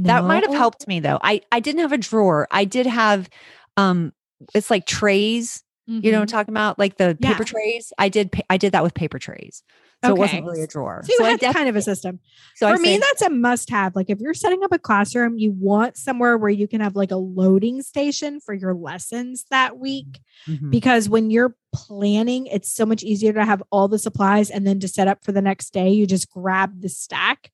That 0.03 0.25
might 0.25 0.45
have 0.45 0.55
helped 0.55 0.89
me 0.89 1.01
though. 1.01 1.19
I 1.23 1.43
I 1.53 1.61
didn't 1.61 1.81
have 1.83 1.93
a 1.93 1.99
drawer. 1.99 2.49
I 2.51 2.65
did 2.65 2.87
have 2.87 3.29
um 3.77 4.13
it's 4.55 4.71
like 4.71 4.87
trays, 4.87 5.63
you 5.87 6.11
know 6.13 6.19
what 6.19 6.23
I'm 6.23 6.27
Mhm. 6.27 6.31
talking 6.31 6.53
about? 6.53 6.79
Like 6.79 6.97
the 6.97 7.17
paper 7.21 7.43
Yeah. 7.43 7.45
trays. 7.45 7.93
I 7.99 8.09
did 8.09 8.31
I 8.51 8.57
did 8.57 8.73
that 8.73 8.83
with 8.83 8.95
paper 8.95 9.19
trays. 9.19 9.63
So 10.05 10.11
it 10.15 10.19
wasn't 10.19 10.45
really 10.45 10.63
a 10.63 10.67
drawer. 10.67 11.03
So 11.05 11.13
you 11.19 11.25
I 11.25 11.31
had 11.31 11.41
kind 11.55 11.69
of 11.69 11.75
a 11.75 11.81
system. 11.83 12.21
so 12.55 12.69
I 12.69 12.77
For 12.77 12.81
me, 12.83 12.99
that's 12.99 13.23
a 13.23 13.31
must 13.31 13.71
have. 13.71 13.97
Like 13.97 14.11
if 14.11 14.21
you're 14.21 14.35
setting 14.35 14.63
up 14.63 14.71
a 14.73 14.79
classroom, 14.79 15.39
you 15.39 15.53
want 15.53 15.97
somewhere 15.97 16.37
where 16.37 16.51
you 16.51 16.69
can 16.69 16.81
have 16.83 16.95
like 16.97 17.11
a 17.11 17.17
loading 17.17 17.81
station 17.83 18.39
for 18.39 18.53
your 18.55 18.75
lessons 18.75 19.47
that 19.51 19.79
week. 19.79 20.21
Mhm. 20.47 20.71
Because 20.71 21.09
when 21.09 21.31
you're 21.31 21.57
planning, 21.73 22.47
it's 22.47 22.71
so 22.71 22.85
much 22.85 23.03
easier 23.03 23.33
to 23.33 23.45
have 23.45 23.63
all 23.73 23.89
the 23.89 23.99
supplies 23.99 24.51
and 24.51 24.67
then 24.67 24.79
to 24.81 24.87
set 24.89 25.09
up 25.09 25.25
for 25.25 25.33
the 25.33 25.43
next 25.43 25.73
day, 25.73 25.91
you 25.91 26.07
just 26.07 26.31
grab 26.31 26.83
the 26.83 26.89
stack. 26.91 27.51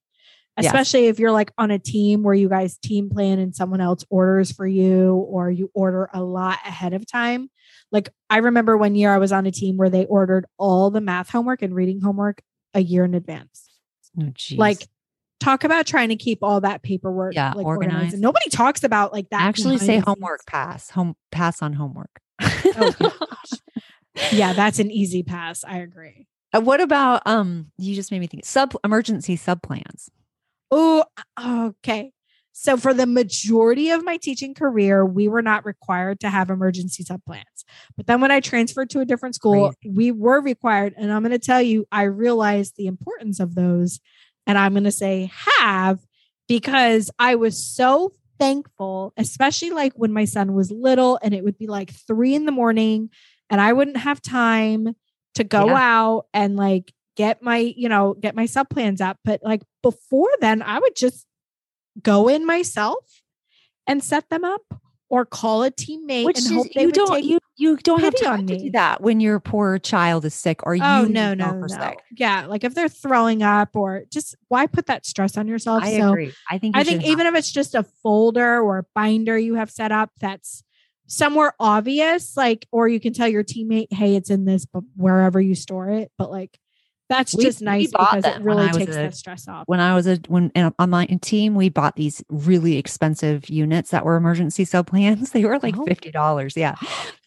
Yes. 0.57 0.67
Especially 0.67 1.07
if 1.07 1.17
you're 1.19 1.31
like 1.31 1.51
on 1.57 1.71
a 1.71 1.79
team 1.79 2.21
where 2.23 2.35
you 2.35 2.49
guys 2.49 2.77
team 2.77 3.09
plan 3.09 3.39
and 3.39 3.55
someone 3.55 3.81
else 3.81 4.05
orders 4.11 4.51
for 4.51 4.67
you 4.67 5.15
or 5.15 5.49
you 5.49 5.71
order 5.73 6.09
a 6.13 6.21
lot 6.21 6.59
ahead 6.65 6.93
of 6.93 7.07
time. 7.07 7.49
Like 7.93 8.09
I 8.29 8.37
remember 8.37 8.75
one 8.75 8.95
year 8.95 9.13
I 9.13 9.19
was 9.19 9.31
on 9.31 9.45
a 9.45 9.51
team 9.51 9.77
where 9.77 9.89
they 9.89 10.05
ordered 10.05 10.45
all 10.57 10.89
the 10.89 10.99
math 10.99 11.29
homework 11.29 11.61
and 11.61 11.73
reading 11.73 12.01
homework 12.01 12.41
a 12.73 12.81
year 12.81 13.05
in 13.05 13.13
advance. 13.13 13.69
Oh, 14.19 14.29
geez. 14.33 14.57
Like 14.57 14.87
talk 15.39 15.63
about 15.63 15.85
trying 15.85 16.09
to 16.09 16.15
keep 16.15 16.39
all 16.41 16.59
that 16.61 16.81
paperwork 16.81 17.35
Yeah, 17.35 17.53
like 17.55 17.65
organized. 17.65 18.13
And 18.13 18.21
nobody 18.21 18.49
talks 18.49 18.83
about 18.83 19.13
like 19.13 19.29
that. 19.29 19.41
actually 19.41 19.77
say 19.77 19.99
homework 19.99 20.45
pass. 20.47 20.89
Home 20.89 21.15
pass 21.31 21.61
on 21.61 21.73
homework. 21.73 22.19
Oh, 22.41 22.93
yeah, 24.31 24.53
that's 24.53 24.79
an 24.79 24.89
easy 24.89 25.21
pass. 25.21 25.63
I 25.63 25.77
agree. 25.77 26.27
Uh, 26.51 26.61
what 26.61 26.81
about 26.81 27.21
um 27.25 27.71
you 27.77 27.93
just 27.93 28.11
made 28.11 28.19
me 28.19 28.27
think 28.27 28.43
sub 28.43 28.75
emergency 28.83 29.35
sub 29.35 29.61
plans. 29.61 30.09
Oh, 30.71 31.05
okay. 31.39 32.11
So 32.55 32.77
for 32.77 32.93
the 32.93 33.07
majority 33.07 33.89
of 33.89 34.03
my 34.05 34.17
teaching 34.17 34.53
career, 34.53 35.03
we 35.05 35.27
were 35.27 35.41
not 35.41 35.65
required 35.65 36.19
to 36.21 36.29
have 36.29 36.49
emergency 36.49 37.03
sub 37.03 37.21
plans. 37.25 37.65
But 37.97 38.05
then 38.07 38.21
when 38.21 38.29
I 38.31 38.39
transferred 38.39 38.91
to 38.91 38.99
a 38.99 39.05
different 39.05 39.35
school, 39.35 39.73
we 39.85 40.11
were 40.11 40.39
required. 40.39 40.93
And 40.95 41.11
I'm 41.11 41.23
going 41.23 41.31
to 41.31 41.39
tell 41.39 41.61
you, 41.61 41.85
I 41.91 42.03
realized 42.03 42.75
the 42.77 42.85
importance 42.85 43.39
of 43.39 43.55
those. 43.55 43.99
And 44.45 44.57
I'm 44.57 44.73
going 44.73 44.83
to 44.83 44.91
say 44.91 45.31
have 45.57 45.99
because 46.47 47.09
I 47.17 47.35
was 47.35 47.61
so 47.61 48.11
thankful, 48.39 49.13
especially 49.17 49.71
like 49.71 49.93
when 49.95 50.13
my 50.13 50.25
son 50.25 50.53
was 50.53 50.69
little 50.71 51.17
and 51.23 51.33
it 51.33 51.43
would 51.43 51.57
be 51.57 51.67
like 51.67 51.91
three 51.91 52.35
in 52.35 52.45
the 52.45 52.51
morning 52.51 53.09
and 53.49 53.59
I 53.61 53.73
wouldn't 53.73 53.97
have 53.97 54.21
time 54.21 54.95
to 55.35 55.43
go 55.43 55.67
Yeah. 55.67 55.77
out 55.77 56.25
and 56.33 56.55
like 56.55 56.93
get 57.15 57.41
my, 57.41 57.57
you 57.57 57.89
know, 57.89 58.13
get 58.13 58.35
my 58.35 58.45
sub 58.45 58.69
plans 58.69 59.01
up. 59.01 59.17
But 59.25 59.41
like 59.43 59.63
before 59.81 60.29
then, 60.39 60.61
I 60.61 60.77
would 60.79 60.95
just 60.95 61.25
go 62.01 62.27
in 62.27 62.45
myself 62.45 63.21
and 63.87 64.03
set 64.03 64.29
them 64.29 64.43
up 64.43 64.61
or 65.09 65.25
call 65.25 65.63
a 65.63 65.69
teammate 65.69 66.25
Which 66.25 66.37
and 66.37 66.45
is, 66.47 66.51
hope 66.51 66.67
they 66.73 66.81
you 66.81 66.91
don't 66.91 67.23
you 67.23 67.39
you 67.55 67.77
don't 67.77 68.01
have 68.01 68.15
time 68.15 68.47
to 68.47 68.57
do 68.57 68.71
that 68.71 69.01
when 69.01 69.19
your 69.19 69.39
poor 69.39 69.77
child 69.77 70.25
is 70.25 70.33
sick 70.33 70.65
or 70.65 70.73
oh, 70.73 70.75
you 70.75 70.81
Oh 70.83 71.05
no, 71.05 71.33
no, 71.35 71.59
no. 71.59 71.67
sick. 71.67 71.99
Yeah, 72.17 72.47
like 72.47 72.63
if 72.63 72.73
they're 72.73 72.89
throwing 72.89 73.43
up 73.43 73.75
or 73.75 74.05
just 74.09 74.35
why 74.47 74.65
put 74.65 74.87
that 74.87 75.05
stress 75.05 75.37
on 75.37 75.47
yourself? 75.47 75.83
I 75.83 75.97
so 75.97 76.09
agree. 76.09 76.33
I 76.49 76.57
think 76.57 76.75
I 76.75 76.83
think 76.83 77.05
even 77.05 77.27
if 77.27 77.35
it's 77.35 77.51
just 77.51 77.75
a 77.75 77.83
folder 77.83 78.59
or 78.59 78.79
a 78.79 78.85
binder 78.95 79.37
you 79.37 79.55
have 79.55 79.69
set 79.69 79.91
up 79.91 80.09
that's 80.19 80.63
somewhere 81.05 81.53
obvious, 81.59 82.35
like, 82.35 82.67
or 82.71 82.87
you 82.87 82.99
can 82.99 83.13
tell 83.13 83.27
your 83.27 83.43
teammate, 83.43 83.93
hey, 83.93 84.15
it's 84.15 84.29
in 84.29 84.45
this, 84.45 84.65
but 84.65 84.83
wherever 84.95 85.39
you 85.39 85.53
store 85.53 85.89
it. 85.89 86.11
But 86.17 86.31
like 86.31 86.57
That's 87.13 87.35
We- 87.35 87.43
just 87.43 87.61
nice 87.61 87.91
because 87.91 88.25
it 88.25 88.41
really 88.41 88.69
takes 88.71 88.95
a- 88.95 89.05
the 89.07 89.11
stress 89.11 89.47
off. 89.47 89.63
when 89.67 89.79
I 89.79 89.93
was 89.93 90.07
a 90.07 90.17
when 90.27 90.49
in- 90.55 90.73
on 90.79 90.89
my 90.89 91.05
team, 91.21 91.53
we 91.55 91.69
bought 91.69 91.95
these 91.95 92.23
really 92.29 92.77
expensive 92.77 93.47
units 93.49 93.91
that 93.91 94.03
were 94.03 94.15
emergency 94.15 94.65
sub 94.73 94.87
plans. 94.87 95.31
They 95.31 95.45
were 95.45 95.59
like 95.59 95.77
Oh. 95.77 95.85
fifty 95.85 96.11
dollars. 96.11 96.57
Yeah. 96.57 96.75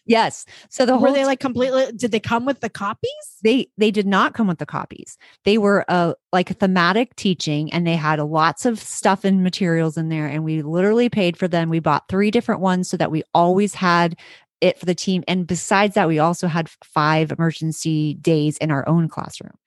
Yes. 0.05 0.45
So 0.69 0.85
the 0.85 0.93
Were 0.93 1.07
whole 1.07 1.13
they 1.13 1.25
like 1.25 1.41
completely? 1.41 1.91
Did 1.93 2.11
they 2.11 2.19
come 2.21 2.45
with 2.45 2.61
the 2.61 2.69
copies? 2.69 3.09
they 3.43 3.69
they 3.77 3.91
did 3.91 4.07
not 4.07 4.33
come 4.33 4.47
with 4.47 4.57
the 4.57 4.65
copies 4.65 5.15
they 5.45 5.59
were 5.59 5.85
uh 5.89 6.13
like 6.33 6.49
a 6.49 6.55
thematic 6.55 7.15
teaching 7.15 7.71
and 7.71 7.85
they 7.85 7.95
had 7.95 8.19
lots 8.19 8.65
of 8.65 8.79
stuff 8.79 9.23
and 9.23 9.43
materials 9.43 9.95
in 9.95 10.09
there 10.09 10.25
and 10.25 10.43
we 10.43 10.63
literally 10.63 11.07
paid 11.07 11.37
for 11.37 11.47
them 11.47 11.69
we 11.69 11.79
bought 11.79 12.09
three 12.09 12.31
different 12.31 12.61
ones 12.61 12.89
so 12.89 12.97
that 12.97 13.11
we 13.11 13.21
always 13.35 13.75
had 13.75 14.17
it 14.61 14.79
for 14.79 14.85
the 14.85 14.95
team 14.95 15.23
and 15.27 15.47
besides 15.47 15.95
that 15.95 16.07
we 16.07 16.19
also 16.19 16.47
had 16.47 16.69
five 16.83 17.31
emergency 17.31 18.15
days 18.15 18.57
in 18.57 18.71
our 18.71 18.87
own 18.87 19.07
classroom 19.07 19.57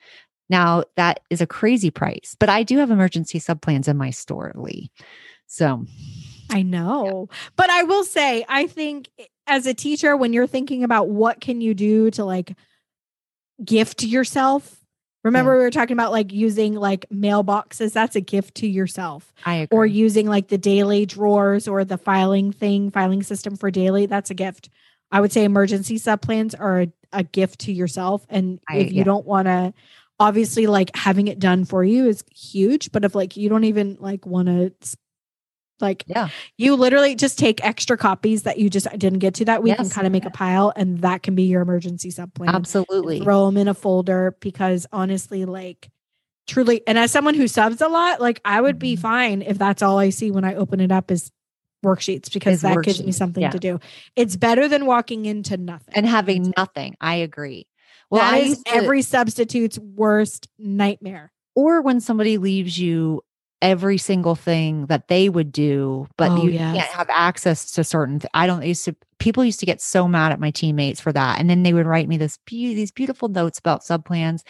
now 0.49 0.83
that 0.97 1.21
is 1.31 1.41
a 1.41 1.47
crazy 1.47 1.91
price 1.91 2.37
but 2.39 2.49
i 2.49 2.63
do 2.63 2.79
have 2.79 2.91
emergency 2.91 3.39
sub 3.39 3.61
plans 3.61 3.89
in 3.89 3.97
my 3.97 4.11
store 4.11 4.53
lee 4.55 4.91
so 5.47 5.85
I 6.53 6.63
know. 6.63 7.29
But 7.57 7.71
I 7.71 7.83
will 7.85 8.05
say, 8.05 8.45
I 8.49 8.67
think 8.67 9.09
eh, 9.19 9.25
as 9.47 9.67
a 9.67 9.75
teacher, 9.75 10.17
when 10.17 10.33
you're 10.33 10.47
thinking 10.47 10.85
about 10.85 11.09
what 11.09 11.41
can 11.41 11.61
you 11.61 11.75
do 11.75 12.11
to 12.13 12.25
like 12.25 12.57
gift 13.65 14.03
yourself, 14.03 14.77
remember 15.25 15.57
we 15.57 15.65
were 15.65 15.71
talking 15.71 15.95
about 15.95 16.13
like 16.13 16.33
using 16.33 16.75
like 16.75 17.07
mailboxes, 17.13 17.93
that's 17.93 18.17
a 18.17 18.21
gift 18.21 18.57
to 18.57 18.67
yourself. 18.67 19.33
i 19.45 19.57
agree 19.57 19.77
Or 19.77 19.87
using 19.87 20.27
like 20.27 20.49
the 20.49 20.59
daily 20.59 21.07
drawers 21.07 21.69
or 21.69 21.85
the 21.85 21.99
filing 21.99 22.53
thing, 22.53 22.91
filing 22.91 23.23
system 23.23 23.57
for 23.57 23.71
daily, 23.71 24.07
that's 24.07 24.31
a 24.31 24.35
gift. 24.35 24.71
I 25.13 25.21
would 25.21 25.33
say 25.33 25.45
emergency 25.45 25.99
sub 25.99 26.21
plans 26.23 26.55
are 26.55 26.83
a, 26.83 26.93
a 27.13 27.23
gift 27.25 27.61
to 27.61 27.73
yourself. 27.73 28.25
And 28.29 28.61
I- 28.69 28.77
if 28.79 28.93
you 28.93 28.99
yeah. 28.99 29.05
don't 29.05 29.27
want 29.27 29.47
to, 29.47 29.75
obviously, 30.19 30.67
like 30.67 30.95
having 30.97 31.29
it 31.29 31.39
done 31.39 31.65
for 31.65 31.83
you 31.85 32.07
is 32.07 32.23
huge. 32.35 32.93
But 32.93 33.05
if 33.05 33.15
like 33.15 33.37
you 33.37 33.49
don't 33.49 33.65
even 33.65 33.97
like 34.01 34.27
want 34.27 34.49
to, 34.49 34.73
like, 35.81 36.05
Yeah. 36.07 36.29
you 36.59 36.77
literally 36.77 37.15
just 37.15 37.39
take 37.39 37.65
extra 37.65 37.97
copies 37.97 38.43
that 38.43 38.59
you 38.59 38.69
just 38.69 38.87
didn't 38.99 39.21
get 39.21 39.35
to 39.37 39.47
that 39.47 39.63
week 39.63 39.79
and 39.79 39.91
kind 39.91 40.07
of 40.07 40.13
make 40.13 40.27
a 40.27 40.31
pile, 40.31 40.73
and 40.77 40.99
that 41.01 41.23
can 41.23 41.35
be 41.35 41.45
your 41.45 41.63
emergency 41.63 42.11
sub 42.11 42.35
plan 42.35 42.51
absolutely 42.55 43.21
throw 43.21 43.47
them 43.47 43.57
in 43.57 43.67
a 43.67 43.73
folder 43.75 44.37
because 44.41 44.87
honestly, 44.93 45.47
like 45.47 45.89
truly, 46.47 46.83
and 46.87 46.99
as 46.99 47.11
someone 47.11 47.35
who 47.35 47.49
subs 47.49 47.81
a 47.81 47.89
lot, 47.89 48.21
like 48.21 48.41
I 48.45 48.61
would 48.61 48.79
be 48.79 48.95
Mhm. 48.97 49.01
fine 49.01 49.43
if 49.43 49.57
that's 49.57 49.83
all 49.83 49.99
I 49.99 50.11
see 50.11 50.31
when 50.31 50.45
I 50.45 50.55
open 50.57 50.81
it 50.81 50.93
up 50.93 51.11
is 51.11 51.31
worksheets 51.85 52.33
because 52.33 52.55
Is 52.55 52.61
that 52.63 52.83
gives 52.83 53.03
me 53.03 53.13
something 53.13 53.43
yeah. 53.43 53.51
to 53.51 53.59
do. 53.59 53.81
It's 54.17 54.37
better 54.37 54.69
than 54.69 54.87
walking 54.87 55.27
into 55.27 55.57
nothing 55.57 55.95
and 55.95 56.07
having 56.07 56.53
nothing 56.57 56.97
i 57.01 57.15
agree 57.17 57.67
well 58.11 58.21
that 58.23 58.35
I 58.35 58.39
is 58.39 58.63
to- 58.65 58.75
every 58.75 59.03
substitute's 59.03 59.79
worst 59.79 60.49
nightmare. 60.59 61.33
or 61.55 61.81
when 61.83 62.01
somebody 62.01 62.39
leaves 62.39 62.79
you 62.79 63.23
every 63.63 63.99
single 63.99 64.35
thing 64.35 64.87
that 64.87 65.09
they 65.09 65.29
would 65.29 65.53
do, 65.53 66.09
but 66.17 66.31
Oh, 66.31 66.43
you 66.45 66.53
yes. 66.53 66.77
can't 66.79 66.91
have 66.93 67.11
access 67.11 67.71
to 67.73 67.85
certain. 67.85 68.19
Th- 68.19 68.31
I 68.33 68.47
don't 68.47 68.63
I 68.63 68.67
used 68.67 68.87
to. 68.87 68.97
People 69.19 69.45
used 69.45 69.61
to 69.61 69.67
get 69.67 69.83
so 69.83 70.09
mad 70.09 70.33
at 70.33 70.41
my 70.41 70.51
teammates 70.51 70.99
for 70.99 71.13
that, 71.13 71.39
and 71.39 71.51
then 71.51 71.63
they 71.63 71.75
would 71.75 71.85
write 71.85 72.09
me 72.09 72.17
this 72.17 72.39
beau- 72.51 72.75
these 72.75 72.91
beautiful 72.91 73.29
notes 73.29 73.59
about 73.59 73.85
sub 73.85 74.07
plans. 74.07 74.45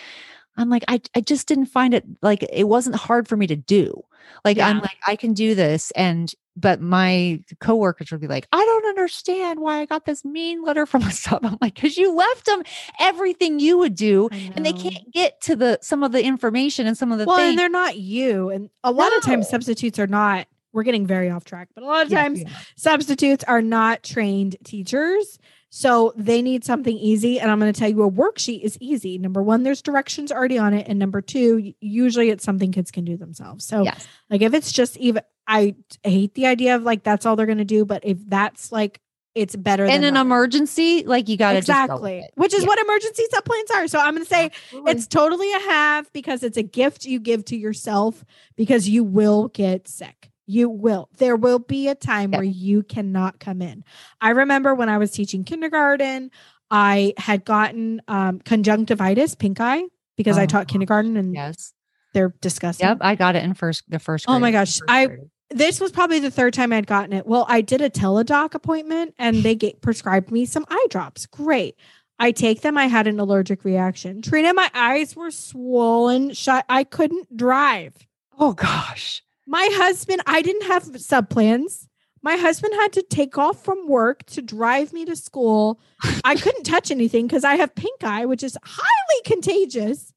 I'm 0.60 0.70
like, 0.70 0.84
I 0.88 1.00
I 1.14 1.20
just 1.20 1.46
didn't 1.48 1.66
find 1.66 1.94
it 1.94 2.04
like 2.22 2.42
it 2.52 2.64
wasn't 2.68 2.96
hard 2.96 3.28
for 3.28 3.36
me 3.36 3.46
to 3.48 3.56
do. 3.56 4.02
Like 4.44 4.58
I'm 4.58 4.80
like 4.80 4.96
I 5.06 5.16
can 5.16 5.32
do 5.34 5.54
this, 5.54 5.90
and 5.92 6.32
but 6.56 6.80
my 6.80 7.40
coworkers 7.60 8.10
would 8.10 8.20
be 8.20 8.26
like, 8.26 8.46
I 8.52 8.62
don't 8.64 8.86
understand 8.86 9.60
why 9.60 9.80
I 9.80 9.86
got 9.86 10.04
this 10.04 10.24
mean 10.24 10.62
letter 10.62 10.84
from 10.84 11.02
a 11.04 11.10
sub. 11.10 11.44
I'm 11.44 11.56
like, 11.60 11.74
because 11.74 11.96
you 11.96 12.14
left 12.14 12.46
them 12.46 12.62
everything 12.98 13.60
you 13.60 13.78
would 13.78 13.94
do 13.94 14.28
and 14.32 14.64
they 14.66 14.72
can't 14.72 15.10
get 15.12 15.40
to 15.42 15.56
the 15.56 15.78
some 15.80 16.02
of 16.02 16.12
the 16.12 16.22
information 16.22 16.86
and 16.86 16.96
some 16.98 17.12
of 17.12 17.18
the 17.18 17.24
Well, 17.24 17.36
things. 17.36 17.50
and 17.50 17.58
they're 17.58 17.68
not 17.68 17.96
you. 17.96 18.50
And 18.50 18.68
a 18.84 18.92
lot 18.92 19.16
of 19.16 19.22
times 19.22 19.48
substitutes 19.48 19.98
are 19.98 20.06
not, 20.06 20.48
we're 20.72 20.82
getting 20.82 21.06
very 21.06 21.30
off 21.30 21.44
track, 21.44 21.68
but 21.74 21.82
a 21.82 21.86
lot 21.86 22.04
of 22.04 22.12
times 22.12 22.42
are. 22.42 22.50
substitutes 22.76 23.44
are 23.44 23.62
not 23.62 24.02
trained 24.02 24.56
teachers. 24.64 25.38
So 25.72 26.12
they 26.16 26.42
need 26.42 26.64
something 26.64 26.96
easy. 26.96 27.38
And 27.38 27.50
I'm 27.50 27.60
going 27.60 27.72
to 27.72 27.78
tell 27.78 27.88
you 27.88 28.02
a 28.02 28.10
worksheet 28.10 28.60
is 28.62 28.76
easy. 28.80 29.18
Number 29.18 29.40
one, 29.42 29.62
there's 29.62 29.80
directions 29.82 30.32
already 30.32 30.58
on 30.58 30.74
it. 30.74 30.88
And 30.88 30.98
number 30.98 31.20
two, 31.22 31.72
usually 31.80 32.30
it's 32.30 32.44
something 32.44 32.72
kids 32.72 32.90
can 32.90 33.04
do 33.04 33.16
themselves. 33.16 33.64
So, 33.64 33.84
yes, 33.84 34.06
like, 34.28 34.42
if 34.42 34.52
it's 34.52 34.72
just 34.72 34.96
even, 34.96 35.22
I 35.46 35.76
hate 36.02 36.34
the 36.34 36.46
idea 36.46 36.74
of 36.76 36.82
like 36.82 37.04
that's 37.04 37.24
all 37.24 37.36
they're 37.36 37.46
going 37.46 37.58
to 37.58 37.64
do. 37.64 37.84
But 37.84 38.04
if 38.04 38.18
that's 38.28 38.72
like, 38.72 39.00
it's 39.36 39.54
better 39.54 39.84
in 39.84 39.92
than 39.92 40.04
an 40.04 40.14
nothing. 40.14 40.26
emergency, 40.26 41.04
like 41.04 41.28
you 41.28 41.36
got 41.36 41.52
to 41.52 41.58
exactly, 41.58 42.28
which 42.34 42.52
is 42.52 42.62
Yeah. 42.62 42.66
what 42.66 42.80
emergency 42.80 43.24
sub 43.30 43.44
plans 43.44 43.70
are. 43.70 43.86
So 43.86 44.00
I'm 44.00 44.14
going 44.14 44.24
to 44.26 44.28
say 44.28 44.50
it's 44.88 45.06
totally 45.06 45.52
a 45.52 45.60
have 45.60 46.12
because 46.12 46.42
it's 46.42 46.56
a 46.56 46.64
gift 46.64 47.04
you 47.04 47.20
give 47.20 47.44
to 47.44 47.56
yourself 47.56 48.24
because 48.56 48.88
you 48.88 49.04
will 49.04 49.46
get 49.48 49.86
sick. 49.86 50.29
You 50.50 50.68
will. 50.68 51.08
There 51.18 51.36
will 51.36 51.58
be 51.60 51.88
a 51.88 51.94
time 51.94 52.32
Yeah. 52.32 52.38
where 52.38 52.44
you 52.44 52.82
cannot 52.82 53.38
come 53.38 53.62
in. 53.62 53.84
I 54.20 54.30
remember 54.30 54.74
when 54.74 54.88
I 54.88 54.98
was 54.98 55.10
teaching 55.12 55.44
kindergarten, 55.44 56.30
I 56.70 57.14
had 57.16 57.44
gotten 57.44 58.02
um, 58.08 58.40
conjunctivitis, 58.40 59.34
pink 59.36 59.60
eye, 59.60 59.82
because 60.16 60.38
I 60.38 60.42
Oh, 60.44 60.46
taught 60.46 60.68
kindergarten 60.68 61.16
and 61.16 61.34
yes. 61.34 61.72
they're 62.14 62.34
disgusting. 62.40 62.86
Yep, 62.88 62.98
I 63.00 63.14
got 63.14 63.36
it 63.36 63.44
in 63.44 63.54
first 63.54 63.84
the 63.88 63.98
first. 63.98 64.24
Oh 64.28 64.38
my 64.38 64.50
gosh, 64.50 64.80
I- 64.88 65.08
This 65.52 65.80
was 65.80 65.90
probably 65.90 66.20
the 66.20 66.30
third 66.30 66.54
time 66.54 66.72
I'd 66.72 66.86
gotten 66.86 67.12
it. 67.12 67.26
Well, 67.26 67.44
I 67.48 67.60
did 67.60 67.80
a 67.80 67.90
Teladoc 67.90 68.54
appointment 68.54 69.14
and 69.18 69.42
they 69.42 69.54
get, 69.56 69.80
prescribed 69.80 70.30
me 70.30 70.46
some 70.46 70.64
eye 70.70 70.86
drops. 70.90 71.26
Great. 71.26 71.74
I 72.20 72.30
take 72.32 72.60
them. 72.60 72.76
I 72.78 72.86
had 72.86 73.06
an 73.08 73.18
allergic 73.18 73.64
reaction. 73.64 74.22
Trina, 74.22 74.52
my 74.54 74.70
eyes 74.74 75.16
were 75.16 75.30
swollen 75.32 76.34
shut. 76.34 76.64
I 76.68 76.84
couldn't 76.84 77.36
drive. 77.36 77.94
Oh 78.38 78.52
gosh. 78.52 79.22
My 79.50 79.68
husband, 79.72 80.22
I 80.26 80.42
didn't 80.42 80.68
have 80.68 81.00
sub 81.00 81.28
plans. 81.28 81.88
My 82.22 82.36
husband 82.36 82.72
had 82.74 82.92
to 82.92 83.02
take 83.02 83.36
off 83.36 83.64
from 83.64 83.88
work 83.88 84.24
to 84.26 84.42
drive 84.42 84.92
me 84.92 85.04
to 85.06 85.16
school. 85.16 85.80
I 86.22 86.36
couldn't 86.40 86.62
touch 86.62 86.92
anything 86.92 87.26
because 87.26 87.42
I 87.42 87.56
have 87.56 87.74
pink 87.74 88.04
eye, 88.04 88.26
which 88.26 88.44
is 88.44 88.56
highly 88.62 89.22
contagious. 89.24 90.12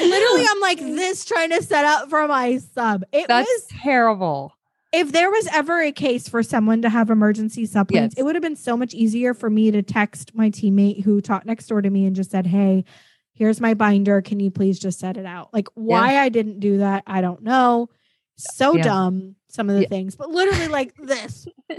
Literally, 0.00 0.44
I'm 0.48 0.60
like 0.60 0.78
this 0.78 1.24
trying 1.24 1.50
to 1.50 1.62
set 1.62 1.84
up 1.84 2.08
for 2.08 2.28
my 2.28 2.58
sub. 2.58 3.02
It 3.10 3.26
That's 3.26 3.48
was 3.48 3.66
terrible. 3.82 4.52
if 4.92 5.10
there 5.10 5.28
was 5.30 5.48
ever 5.52 5.80
a 5.80 5.90
case 5.90 6.28
for 6.28 6.44
someone 6.44 6.82
to 6.82 6.88
have 6.88 7.10
emergency 7.10 7.66
supplements, 7.66 8.14
Yes. 8.16 8.20
it 8.20 8.24
would 8.24 8.36
have 8.36 8.42
been 8.42 8.54
so 8.54 8.76
much 8.76 8.94
easier 8.94 9.34
for 9.34 9.50
me 9.50 9.72
to 9.72 9.82
text 9.82 10.36
my 10.36 10.50
teammate 10.50 11.02
who 11.02 11.20
taught 11.20 11.46
next 11.46 11.66
door 11.66 11.82
to 11.82 11.90
me 11.90 12.06
and 12.06 12.14
just 12.14 12.30
said, 12.30 12.46
Hey, 12.46 12.84
here's 13.32 13.60
my 13.60 13.74
binder. 13.74 14.22
Can 14.22 14.38
you 14.38 14.52
please 14.52 14.78
just 14.78 15.00
set 15.00 15.16
it 15.16 15.26
out? 15.26 15.52
Like, 15.52 15.66
why 15.74 16.18
I 16.18 16.28
didn't 16.28 16.60
do 16.60 16.78
that, 16.78 17.02
I 17.08 17.20
don't 17.22 17.42
know. 17.42 17.88
So 18.36 18.74
Yeah. 18.76 18.84
dumb, 18.84 19.34
some 19.48 19.68
of 19.70 19.76
the 19.76 19.82
Yeah. 19.82 19.88
things, 19.88 20.14
but 20.16 20.30
literally 20.30 20.68
like 20.68 20.94
this. 20.96 21.46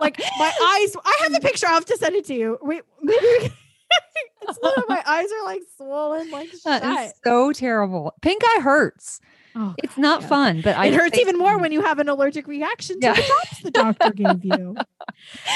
like 0.00 0.18
my 0.38 0.52
eyes, 0.62 0.96
I 1.04 1.18
have 1.22 1.32
the 1.32 1.40
picture. 1.40 1.66
I'll 1.66 1.74
have 1.74 1.84
to 1.86 1.96
send 1.96 2.14
it 2.16 2.24
to 2.26 2.34
you. 2.34 2.58
Wait, 2.62 2.82
maybe 3.02 3.18
we 3.22 3.38
can- 3.40 3.52
it's 4.42 4.58
my 4.88 5.02
eyes 5.06 5.28
are 5.32 5.44
like 5.44 5.62
swollen, 5.76 6.30
like 6.30 6.50
That 6.64 6.82
shut. 6.82 7.06
is 7.06 7.12
so 7.24 7.52
terrible. 7.52 8.14
Pink 8.20 8.42
eye 8.44 8.60
hurts. 8.60 9.20
Oh, 9.60 9.74
It's 9.82 9.98
not 9.98 10.22
yeah. 10.22 10.28
fun, 10.28 10.60
but 10.62 10.76
I 10.76 10.86
it 10.86 10.94
hurts 10.94 11.18
even 11.18 11.36
more 11.36 11.58
when 11.58 11.72
you 11.72 11.82
have 11.82 11.98
an 11.98 12.08
allergic 12.08 12.46
reaction 12.46 13.00
to 13.00 13.06
Yeah. 13.08 13.14
the 13.14 13.22
drops 13.22 13.62
the 13.62 13.70
doctor 13.72 14.12
gave 14.12 14.44
you. 14.44 14.76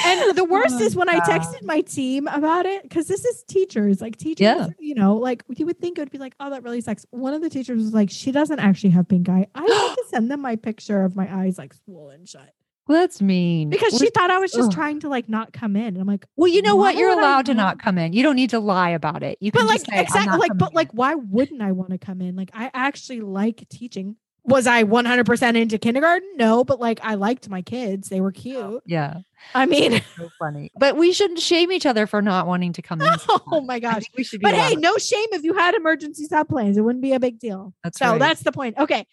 And 0.04 0.36
the 0.36 0.44
worst 0.44 0.74
Oh, 0.80 0.82
is 0.82 0.96
when 0.96 1.08
I 1.08 1.20
texted 1.20 1.62
my 1.62 1.82
team 1.82 2.26
about 2.26 2.66
it 2.66 2.82
because 2.82 3.06
this 3.06 3.24
is 3.24 3.44
teachers, 3.44 4.00
like 4.00 4.16
teachers, 4.16 4.40
Yeah. 4.42 4.66
you 4.80 4.96
know, 4.96 5.14
like 5.16 5.44
you 5.56 5.66
would 5.66 5.78
think 5.78 5.98
it 5.98 6.00
would 6.00 6.10
be 6.10 6.18
like, 6.18 6.34
oh, 6.40 6.50
that 6.50 6.64
really 6.64 6.80
sucks. 6.80 7.06
One 7.10 7.32
of 7.32 7.42
the 7.42 7.48
teachers 7.50 7.78
was 7.80 7.94
like, 7.94 8.10
she 8.10 8.32
doesn't 8.32 8.58
actually 8.58 8.90
have 8.90 9.06
pink 9.06 9.28
eye. 9.28 9.46
I 9.54 9.60
had 9.60 9.94
to 9.94 10.04
send 10.08 10.30
them 10.32 10.40
my 10.40 10.56
picture 10.56 11.04
of 11.04 11.14
my 11.14 11.32
eyes 11.32 11.58
like 11.58 11.74
swollen 11.84 12.26
shut 12.26 12.50
Well, 12.88 13.00
that's 13.00 13.22
mean. 13.22 13.70
because 13.70 13.96
she 13.96 14.10
thought 14.10 14.30
I 14.30 14.38
was 14.38 14.50
just 14.50 14.68
Ugh. 14.68 14.74
trying 14.74 15.00
to 15.00 15.08
like 15.08 15.28
not 15.28 15.52
come 15.52 15.76
in. 15.76 15.88
And 15.88 15.98
I'm 15.98 16.06
like, 16.06 16.26
Well, 16.36 16.50
you 16.50 16.62
know 16.62 16.76
what? 16.76 16.96
You're 16.96 17.12
allowed 17.12 17.46
to 17.46 17.54
not 17.54 17.78
come 17.78 17.96
in. 17.96 18.12
You 18.12 18.22
don't 18.22 18.36
need 18.36 18.50
to 18.50 18.60
lie 18.60 18.90
about 18.90 19.22
it. 19.22 19.38
You 19.40 19.52
can 19.52 19.62
but 19.62 19.68
like 19.68 19.80
say, 19.80 20.00
exactly 20.00 20.38
like 20.38 20.56
but 20.56 20.70
in." 20.70 20.74
like 20.74 20.90
why 20.92 21.14
wouldn't 21.14 21.62
I 21.62 21.72
want 21.72 21.90
to 21.90 21.98
come 21.98 22.20
in? 22.20 22.34
Like 22.34 22.50
I 22.52 22.70
actually 22.74 23.20
like 23.20 23.68
teaching. 23.68 24.16
Was 24.44 24.66
I 24.66 24.82
100% 24.82 25.56
into 25.56 25.78
kindergarten? 25.78 26.28
No, 26.34 26.64
but 26.64 26.80
like 26.80 26.98
I 27.04 27.14
liked 27.14 27.48
my 27.48 27.62
kids. 27.62 28.08
They 28.08 28.20
were 28.20 28.32
oh, 28.36 28.40
cute. 28.40 28.82
yeah, 28.86 29.18
I 29.54 29.66
mean, 29.66 30.02
so 30.16 30.30
funny. 30.36 30.72
But 30.76 30.96
we 30.96 31.12
shouldn't 31.12 31.38
shame 31.38 31.70
each 31.70 31.86
other 31.86 32.08
for 32.08 32.20
not 32.20 32.48
wanting 32.48 32.72
to 32.72 32.82
come 32.82 33.00
in. 33.00 33.08
oh 33.52 33.60
my 33.60 33.78
gosh. 33.78 34.02
we 34.16 34.24
should 34.24 34.40
be. 34.40 34.44
But 34.44 34.54
hey, 34.54 34.74
no 34.74 34.96
shame 34.96 35.28
if 35.30 35.44
you 35.44 35.54
had 35.54 35.76
emergency 35.76 36.24
sub 36.24 36.48
plans. 36.48 36.76
It 36.76 36.80
wouldn't 36.80 37.02
be 37.02 37.12
a 37.12 37.20
big 37.20 37.38
deal. 37.38 37.72
That's 37.84 38.00
so 38.00 38.10
right. 38.10 38.18
that's 38.18 38.42
the 38.42 38.50
point. 38.50 38.76
Okay. 38.78 39.06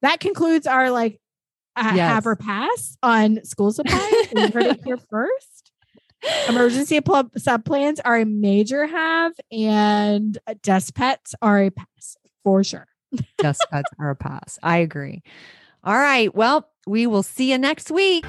That 0.00 0.18
concludes 0.18 0.66
our 0.66 0.90
like 0.90 1.20
uh, 1.76 1.92
Yes. 1.94 2.12
have 2.12 2.26
or 2.26 2.36
pass 2.36 2.96
on 3.02 3.44
school 3.44 3.72
supplies. 3.72 4.02
we 4.34 4.48
heard 4.48 4.66
it 4.66 4.80
here 4.84 4.96
first. 5.10 5.72
Emergency 6.48 7.00
pl- 7.00 7.30
sub 7.36 7.64
plans 7.64 7.98
are 8.00 8.16
a 8.18 8.24
major 8.24 8.86
have, 8.86 9.32
and 9.50 10.38
uh, 10.46 10.54
desk 10.62 10.94
pets 10.94 11.34
are 11.42 11.58
a 11.64 11.70
pass 11.70 12.16
for 12.44 12.62
sure. 12.62 12.86
desk 13.38 13.60
pets 13.70 13.90
are 13.98 14.10
a 14.10 14.16
pass. 14.16 14.58
I 14.62 14.78
agree. 14.78 15.22
All 15.82 15.94
right. 15.98 16.32
Well, 16.34 16.68
we 16.86 17.06
will 17.08 17.24
see 17.24 17.50
you 17.50 17.58
next 17.58 17.90
week. 17.90 18.24